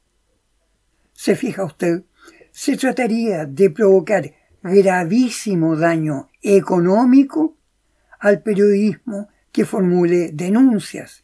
¿Se 1.12 1.35
fija 1.35 1.65
usted? 1.65 2.05
Se 2.53 2.77
trataría 2.77 3.47
de 3.47 3.69
provocar 3.71 4.33
gravísimo 4.62 5.75
daño 5.75 6.31
económico 6.41 7.57
al 8.22 8.40
periodismo 8.40 9.28
que 9.50 9.64
formule 9.64 10.30
denuncias, 10.32 11.22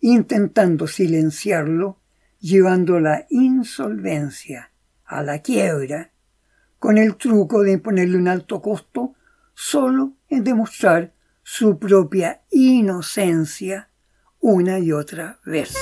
intentando 0.00 0.86
silenciarlo, 0.86 1.98
llevando 2.40 2.98
la 2.98 3.26
insolvencia 3.28 4.72
a 5.04 5.22
la 5.22 5.40
quiebra, 5.40 6.12
con 6.78 6.96
el 6.96 7.16
truco 7.16 7.62
de 7.62 7.72
imponerle 7.72 8.16
un 8.16 8.26
alto 8.26 8.62
costo 8.62 9.14
solo 9.52 10.14
en 10.30 10.42
demostrar 10.42 11.12
su 11.42 11.78
propia 11.78 12.40
inocencia 12.50 13.90
una 14.40 14.78
y 14.78 14.92
otra 14.92 15.40
vez. 15.44 15.74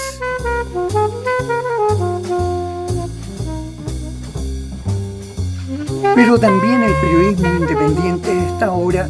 Pero 6.17 6.41
también 6.41 6.83
el 6.83 6.95
periodismo 6.95 7.55
independiente 7.55 8.37
está 8.49 8.67
ahora 8.67 9.09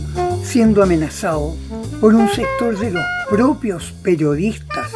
siendo 0.49 0.83
amenazado 0.83 1.55
por 2.01 2.15
un 2.15 2.27
sector 2.31 2.79
de 2.79 2.91
los 2.91 3.05
propios 3.29 3.93
periodistas 4.03 4.91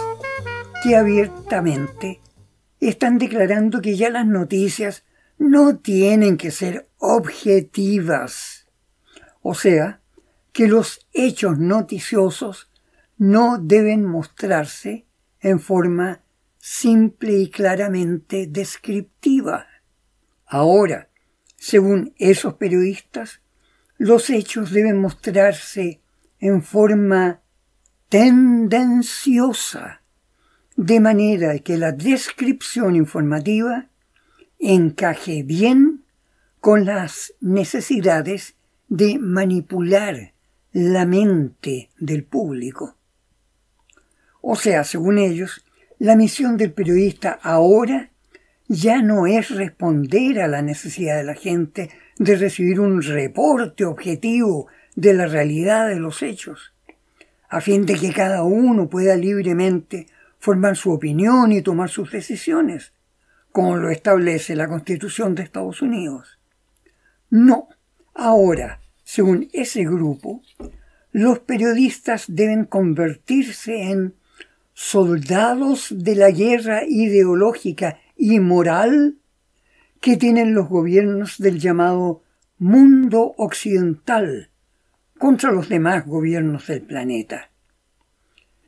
que 0.83 0.97
abiertamente 0.97 2.23
están 2.81 3.19
declarando 3.19 3.83
que 3.83 3.95
ya 3.95 4.09
las 4.09 4.27
noticias 4.27 5.05
no 5.37 5.77
tienen 5.77 6.39
que 6.39 6.51
ser 6.51 6.89
objetivas. 6.97 8.67
O 9.43 9.53
sea, 9.53 10.01
que 10.53 10.69
los 10.69 11.07
hechos 11.13 11.59
noticiosos 11.59 12.71
no 13.19 13.59
deben 13.59 14.07
mostrarse 14.07 15.05
en 15.39 15.61
forma 15.61 16.23
simple 16.57 17.35
y 17.35 17.51
claramente 17.51 18.47
descriptiva. 18.47 19.67
Ahora, 20.47 21.11
según 21.59 22.15
esos 22.17 22.55
periodistas, 22.55 23.42
los 24.03 24.31
hechos 24.31 24.73
deben 24.73 25.01
mostrarse 25.01 26.01
en 26.41 26.65
forma 26.65 27.41
tendenciosa, 28.09 30.03
de 30.75 30.99
manera 30.99 31.57
que 31.61 31.79
la 31.79 31.93
descripción 31.93 32.97
informativa 32.97 33.87
encaje 34.59 35.45
bien 35.45 36.03
con 36.59 36.85
las 36.85 37.33
necesidades 37.41 38.57
de 38.89 39.21
manipular 39.21 40.35
la 40.73 41.07
mente 41.07 41.91
del 41.97 42.25
público. 42.25 42.97
O 44.41 44.57
sea, 44.57 44.83
según 44.83 45.19
ellos, 45.19 45.65
la 46.01 46.17
misión 46.17 46.57
del 46.57 46.73
periodista 46.73 47.39
ahora 47.41 48.11
ya 48.67 49.01
no 49.01 49.29
es 49.29 49.51
responder 49.51 50.41
a 50.41 50.49
la 50.49 50.61
necesidad 50.61 51.19
de 51.19 51.25
la 51.25 51.35
gente 51.35 51.91
de 52.23 52.37
recibir 52.37 52.79
un 52.81 53.03
reporte 53.03 53.85
objetivo 53.85 54.69
de 54.95 55.15
la 55.15 55.27
realidad 55.27 55.89
de 55.89 55.97
los 55.97 56.23
hechos, 56.23 56.73
a 57.49 57.61
fin 57.61 57.85
de 57.85 57.95
que 57.95 58.13
cada 58.13 58.45
uno 58.45 58.89
pueda 58.89 59.17
libremente 59.17 60.07
formar 60.39 60.77
su 60.77 60.93
opinión 60.93 61.53
y 61.53 61.63
tomar 61.63 61.89
sus 61.89 62.13
decisiones, 62.13 62.93
como 63.51 63.77
lo 63.77 63.91
establece 63.91 64.55
la 64.57 64.69
Constitución 64.69 65.35
de 65.35 65.43
Estados 65.43 65.83
Unidos. 65.83 66.39
No, 67.31 67.69
ahora, 68.15 68.81
según 69.05 69.49
ese 69.53 69.85
grupo, 69.85 70.43
los 71.11 71.41
periodistas 71.41 72.25
deben 72.29 72.65
convertirse 72.65 73.91
en 73.91 74.15
soldados 74.75 75.89
de 75.91 76.17
la 76.17 76.31
guerra 76.31 76.83
ideológica 76.87 77.99
y 78.17 78.39
moral 78.41 79.17
que 80.03 80.17
tienen 80.17 80.53
los 80.53 80.69
gobiernos 80.69 81.39
del 81.39 81.61
llamado 81.61 82.25
mundo 82.59 83.35
occidental 83.37 84.51
contra 85.17 85.53
los 85.53 85.69
demás 85.69 86.05
gobiernos 86.05 86.67
del 86.67 86.83
planeta. 86.83 87.51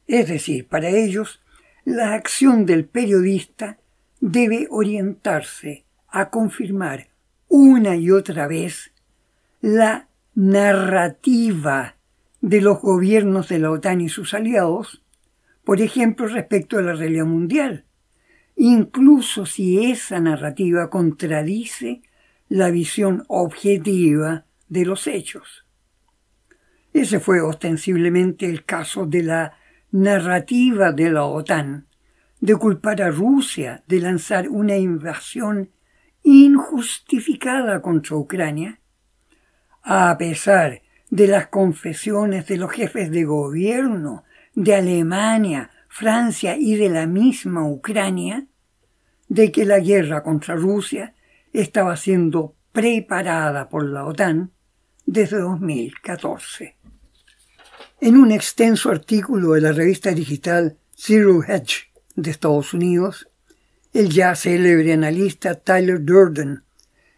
Es 0.06 0.28
decir, 0.28 0.68
para 0.68 0.88
ellos, 0.88 1.42
la 1.84 2.14
acción 2.14 2.66
del 2.66 2.84
periodista 2.84 3.78
debe 4.20 4.68
orientarse 4.70 5.84
a 6.06 6.30
confirmar 6.30 7.08
una 7.48 7.96
y 7.96 8.12
otra 8.12 8.46
vez 8.46 8.92
la 9.60 10.06
narrativa 10.36 11.96
de 12.42 12.60
los 12.60 12.80
gobiernos 12.80 13.48
de 13.48 13.58
la 13.58 13.72
OTAN 13.72 14.00
y 14.02 14.08
sus 14.08 14.34
aliados, 14.34 15.02
por 15.64 15.80
ejemplo, 15.80 16.28
respecto 16.28 16.78
a 16.78 16.82
la 16.82 16.94
realidad 16.94 17.26
mundial, 17.26 17.86
incluso 18.56 19.46
si 19.46 19.90
esa 19.90 20.20
narrativa 20.20 20.90
contradice 20.90 22.02
la 22.48 22.70
visión 22.70 23.24
objetiva 23.28 24.44
de 24.68 24.84
los 24.84 25.06
hechos. 25.06 25.64
Ese 26.92 27.18
fue 27.18 27.40
ostensiblemente 27.40 28.46
el 28.46 28.64
caso 28.64 29.06
de 29.06 29.22
la 29.22 29.54
narrativa 29.90 30.92
de 30.92 31.10
la 31.10 31.24
OTAN 31.24 31.88
de 32.40 32.56
culpar 32.56 33.00
a 33.02 33.10
Rusia 33.10 33.82
de 33.86 34.00
lanzar 34.00 34.48
una 34.48 34.76
invasión 34.76 35.70
injustificada 36.22 37.80
contra 37.80 38.16
Ucrania, 38.16 38.80
a 39.82 40.16
pesar 40.18 40.82
de 41.10 41.26
las 41.26 41.48
confesiones 41.48 42.46
de 42.46 42.56
los 42.56 42.70
jefes 42.70 43.10
de 43.10 43.24
gobierno 43.24 44.24
de 44.54 44.74
Alemania, 44.74 45.70
Francia 45.96 46.56
y 46.58 46.74
de 46.74 46.88
la 46.88 47.06
misma 47.06 47.70
Ucrania, 47.70 48.48
de 49.28 49.52
que 49.52 49.64
la 49.64 49.78
guerra 49.78 50.24
contra 50.24 50.56
Rusia 50.56 51.14
estaba 51.52 51.96
siendo 51.96 52.56
preparada 52.72 53.68
por 53.68 53.88
la 53.88 54.04
OTAN 54.04 54.50
desde 55.06 55.38
2014. 55.38 56.76
En 58.00 58.16
un 58.16 58.32
extenso 58.32 58.90
artículo 58.90 59.52
de 59.52 59.60
la 59.60 59.70
revista 59.70 60.10
digital 60.10 60.76
Zero 60.96 61.44
Hedge 61.44 61.92
de 62.16 62.32
Estados 62.32 62.74
Unidos, 62.74 63.28
el 63.92 64.08
ya 64.10 64.34
célebre 64.34 64.94
analista 64.94 65.54
Tyler 65.54 66.04
Durden 66.04 66.64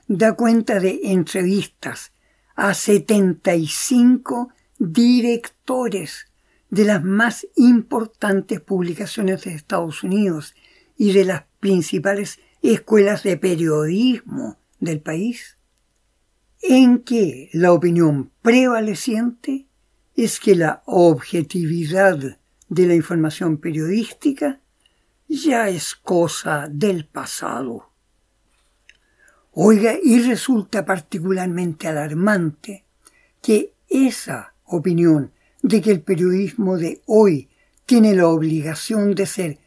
da 0.07 0.35
cuenta 0.35 0.81
de 0.81 1.01
entrevistas 1.05 2.13
a 2.55 2.75
75 2.75 4.51
directores 4.79 6.26
de 6.71 6.85
las 6.85 7.03
más 7.03 7.47
importantes 7.57 8.61
publicaciones 8.61 9.45
de 9.45 9.55
Estados 9.55 10.03
Unidos 10.03 10.55
y 10.97 11.13
de 11.13 11.25
las 11.25 11.45
principales 11.61 12.41
escuelas 12.63 13.23
de 13.23 13.37
periodismo 13.37 14.59
del 14.81 15.01
país, 15.01 15.57
en 16.63 17.01
que 17.01 17.51
la 17.53 17.73
opinión 17.73 18.31
prevaleciente 18.43 19.67
es 20.17 20.41
que 20.41 20.57
la 20.57 20.83
objetividad 20.87 22.39
de 22.69 22.87
la 22.87 22.95
información 22.95 23.59
periodística 23.59 24.61
ya 25.29 25.69
es 25.69 25.95
cosa 25.95 26.69
del 26.71 27.07
pasado. 27.07 27.91
Oiga, 29.53 29.95
y 30.03 30.21
resulta 30.21 30.85
particularmente 30.85 31.89
alarmante 31.89 32.85
que 33.43 33.73
esa 33.89 34.55
opinión 34.65 35.33
de 35.67 35.81
que 35.83 35.91
el 35.91 36.01
periodismo 36.01 36.77
de 36.77 37.03
hoy 37.07 37.49
tiene 37.87 38.15
la 38.15 38.29
obligación 38.29 39.17
de 39.17 39.27
ser 39.27 39.59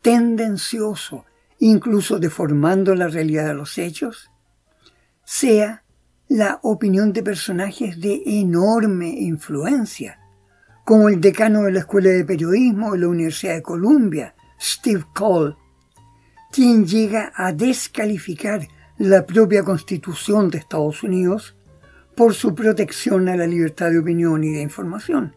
tendencioso, 0.00 1.24
incluso 1.58 2.20
deformando 2.20 2.94
la 2.94 3.08
realidad 3.08 3.48
de 3.48 3.54
los 3.54 3.76
hechos, 3.76 4.30
sea 5.24 5.82
la 6.28 6.60
opinión 6.62 7.12
de 7.12 7.24
personajes 7.24 8.00
de 8.00 8.22
enorme 8.26 9.08
influencia, 9.08 10.20
como 10.84 11.08
el 11.08 11.20
decano 11.20 11.62
de 11.62 11.72
la 11.72 11.80
Escuela 11.80 12.10
de 12.10 12.24
Periodismo 12.24 12.92
de 12.92 13.00
la 13.00 13.08
Universidad 13.08 13.54
de 13.54 13.62
Columbia, 13.62 14.36
Steve 14.60 15.04
Cole, 15.12 15.56
quien 16.52 16.86
llega 16.86 17.32
a 17.34 17.52
descalificar 17.52 18.68
la 18.98 19.26
propia 19.26 19.64
Constitución 19.64 20.48
de 20.48 20.58
Estados 20.58 21.02
Unidos 21.02 21.56
por 22.14 22.34
su 22.34 22.54
protección 22.54 23.28
a 23.28 23.36
la 23.36 23.48
libertad 23.48 23.90
de 23.90 23.98
opinión 23.98 24.44
y 24.44 24.50
de 24.50 24.62
información. 24.62 25.34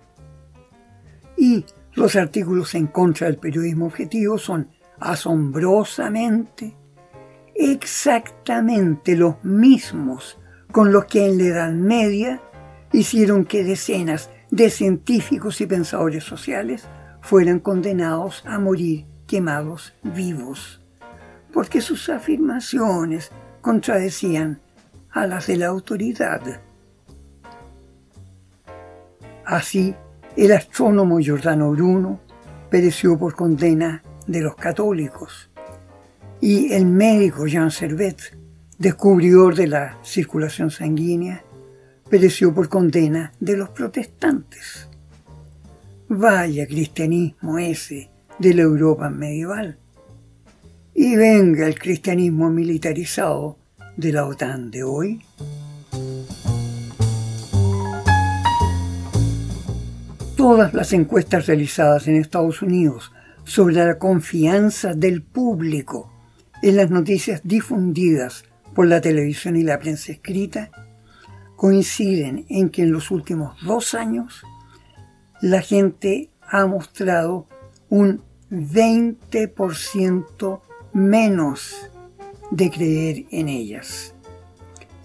Y 1.44 1.66
los 1.96 2.16
artículos 2.16 2.74
en 2.74 2.88
contra 2.88 3.28
del 3.28 3.36
periodismo 3.36 3.88
objetivo 3.88 4.38
son 4.38 4.70
asombrosamente 4.98 6.74
exactamente 7.54 9.18
los 9.18 9.44
mismos 9.44 10.40
con 10.72 10.94
los 10.94 11.04
que 11.04 11.26
en 11.26 11.38
la 11.38 11.44
Edad 11.44 11.72
Media 11.74 12.42
hicieron 12.94 13.44
que 13.44 13.66
decenas 13.66 14.30
de 14.52 14.70
científicos 14.70 15.60
y 15.60 15.66
pensadores 15.66 16.24
sociales 16.24 16.88
fueran 17.20 17.60
condenados 17.60 18.42
a 18.46 18.58
morir 18.58 19.06
quemados 19.28 19.94
vivos, 20.02 20.82
porque 21.52 21.82
sus 21.82 22.08
afirmaciones 22.08 23.34
contradecían 23.60 24.62
a 25.12 25.28
las 25.28 25.48
de 25.48 25.58
la 25.58 25.68
autoridad. 25.68 26.62
Así, 29.46 29.94
el 30.36 30.52
astrónomo 30.52 31.20
Giordano 31.20 31.72
Bruno 31.72 32.20
pereció 32.70 33.18
por 33.18 33.36
condena 33.36 34.02
de 34.26 34.42
los 34.42 34.56
católicos 34.56 35.50
y 36.42 36.74
el 36.74 36.86
médico 36.86 37.46
Jean 37.46 37.72
Servet, 37.72 38.38
descubridor 38.78 39.56
de 39.56 39.68
la 39.68 39.98
circulación 40.04 40.72
sanguínea, 40.72 41.42
pereció 42.10 42.54
por 42.54 42.68
condena 42.68 43.32
de 43.40 43.56
los 43.56 43.70
protestantes. 43.70 44.90
Vaya 46.10 46.68
cristianismo 46.68 47.60
ese 47.60 48.10
de 48.40 48.54
la 48.54 48.64
Europa 48.64 49.10
medieval. 49.10 49.78
Y 50.94 51.16
venga 51.16 51.66
el 51.66 51.80
cristianismo 51.80 52.50
militarizado 52.50 53.58
de 53.96 54.12
la 54.12 54.26
OTAN 54.26 54.70
de 54.70 54.84
hoy. 54.84 55.22
Todas 60.44 60.74
las 60.74 60.92
encuestas 60.92 61.48
realizadas 61.48 62.10
en 62.10 62.18
Estados 62.18 62.62
Unidos 62.62 63.14
sobre 63.46 63.76
la 63.76 63.98
confianza 63.98 64.94
del 64.94 65.24
público 65.24 66.12
en 66.62 66.76
las 66.76 66.92
noticias 66.92 67.40
difundidas 67.46 68.44
por 68.76 68.88
la 68.88 69.00
televisión 69.00 69.56
y 69.56 69.64
la 69.64 69.80
prensa 69.80 70.12
escrita 70.12 70.70
coinciden 71.56 72.46
en 72.50 72.70
que 72.72 72.82
en 72.82 72.92
los 72.92 73.10
últimos 73.10 73.56
dos 73.64 73.94
años 73.94 74.44
la 75.40 75.62
gente 75.62 76.30
ha 76.42 76.66
mostrado 76.66 77.48
un 77.88 78.22
20% 78.52 80.60
menos 80.92 81.90
de 82.52 82.70
creer 82.70 83.28
en 83.32 83.48
ellas. 83.48 84.14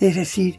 Es 0.01 0.17
decir, 0.17 0.59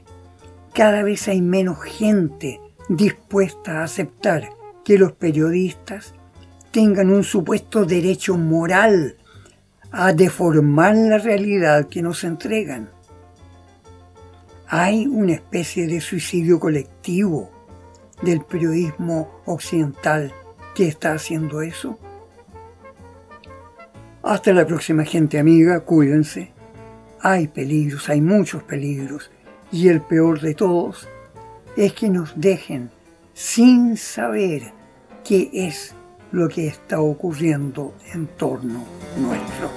cada 0.73 1.03
vez 1.03 1.27
hay 1.27 1.41
menos 1.41 1.81
gente 1.81 2.61
dispuesta 2.87 3.81
a 3.81 3.83
aceptar 3.83 4.57
que 4.89 4.97
los 4.97 5.11
periodistas 5.11 6.15
tengan 6.71 7.11
un 7.11 7.23
supuesto 7.23 7.85
derecho 7.85 8.35
moral 8.39 9.17
a 9.91 10.13
deformar 10.13 10.95
la 10.95 11.19
realidad 11.19 11.87
que 11.87 12.01
nos 12.01 12.23
entregan. 12.23 12.89
Hay 14.67 15.05
una 15.05 15.33
especie 15.33 15.85
de 15.85 16.01
suicidio 16.01 16.59
colectivo 16.59 17.51
del 18.23 18.41
periodismo 18.41 19.29
occidental 19.45 20.33
que 20.73 20.87
está 20.87 21.13
haciendo 21.13 21.61
eso. 21.61 21.99
Hasta 24.23 24.53
la 24.53 24.65
próxima 24.65 25.05
gente 25.05 25.37
amiga, 25.37 25.81
cuídense. 25.81 26.51
Hay 27.21 27.47
peligros, 27.47 28.09
hay 28.09 28.21
muchos 28.21 28.63
peligros, 28.63 29.29
y 29.71 29.89
el 29.89 30.01
peor 30.01 30.41
de 30.41 30.55
todos 30.55 31.07
es 31.77 31.93
que 31.93 32.09
nos 32.09 32.33
dejen 32.41 32.89
sin 33.35 33.95
saber 33.95 34.78
qué 35.23 35.49
es 35.53 35.93
lo 36.31 36.47
que 36.47 36.67
está 36.67 37.01
ocurriendo 37.01 37.93
en 38.13 38.27
torno 38.27 38.83
nuestro. 39.17 39.69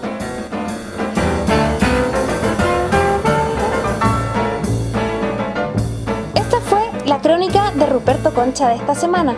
Esta 6.35 6.61
fue 6.61 6.81
la 7.07 7.20
crónica 7.20 7.72
de 7.72 7.87
Ruperto 7.87 8.35
Concha 8.35 8.68
de 8.68 8.76
esta 8.76 8.94
semana. 8.94 9.35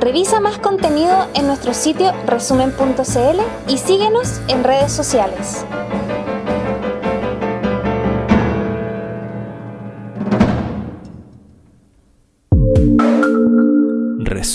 Revisa 0.00 0.40
más 0.40 0.58
contenido 0.58 1.28
en 1.34 1.46
nuestro 1.46 1.74
sitio 1.74 2.12
resumen.cl 2.26 3.40
y 3.68 3.78
síguenos 3.78 4.40
en 4.48 4.64
redes 4.64 4.92
sociales. 4.92 5.64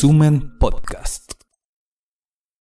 Resumen 0.03 0.59
Podcast. 0.59 1.22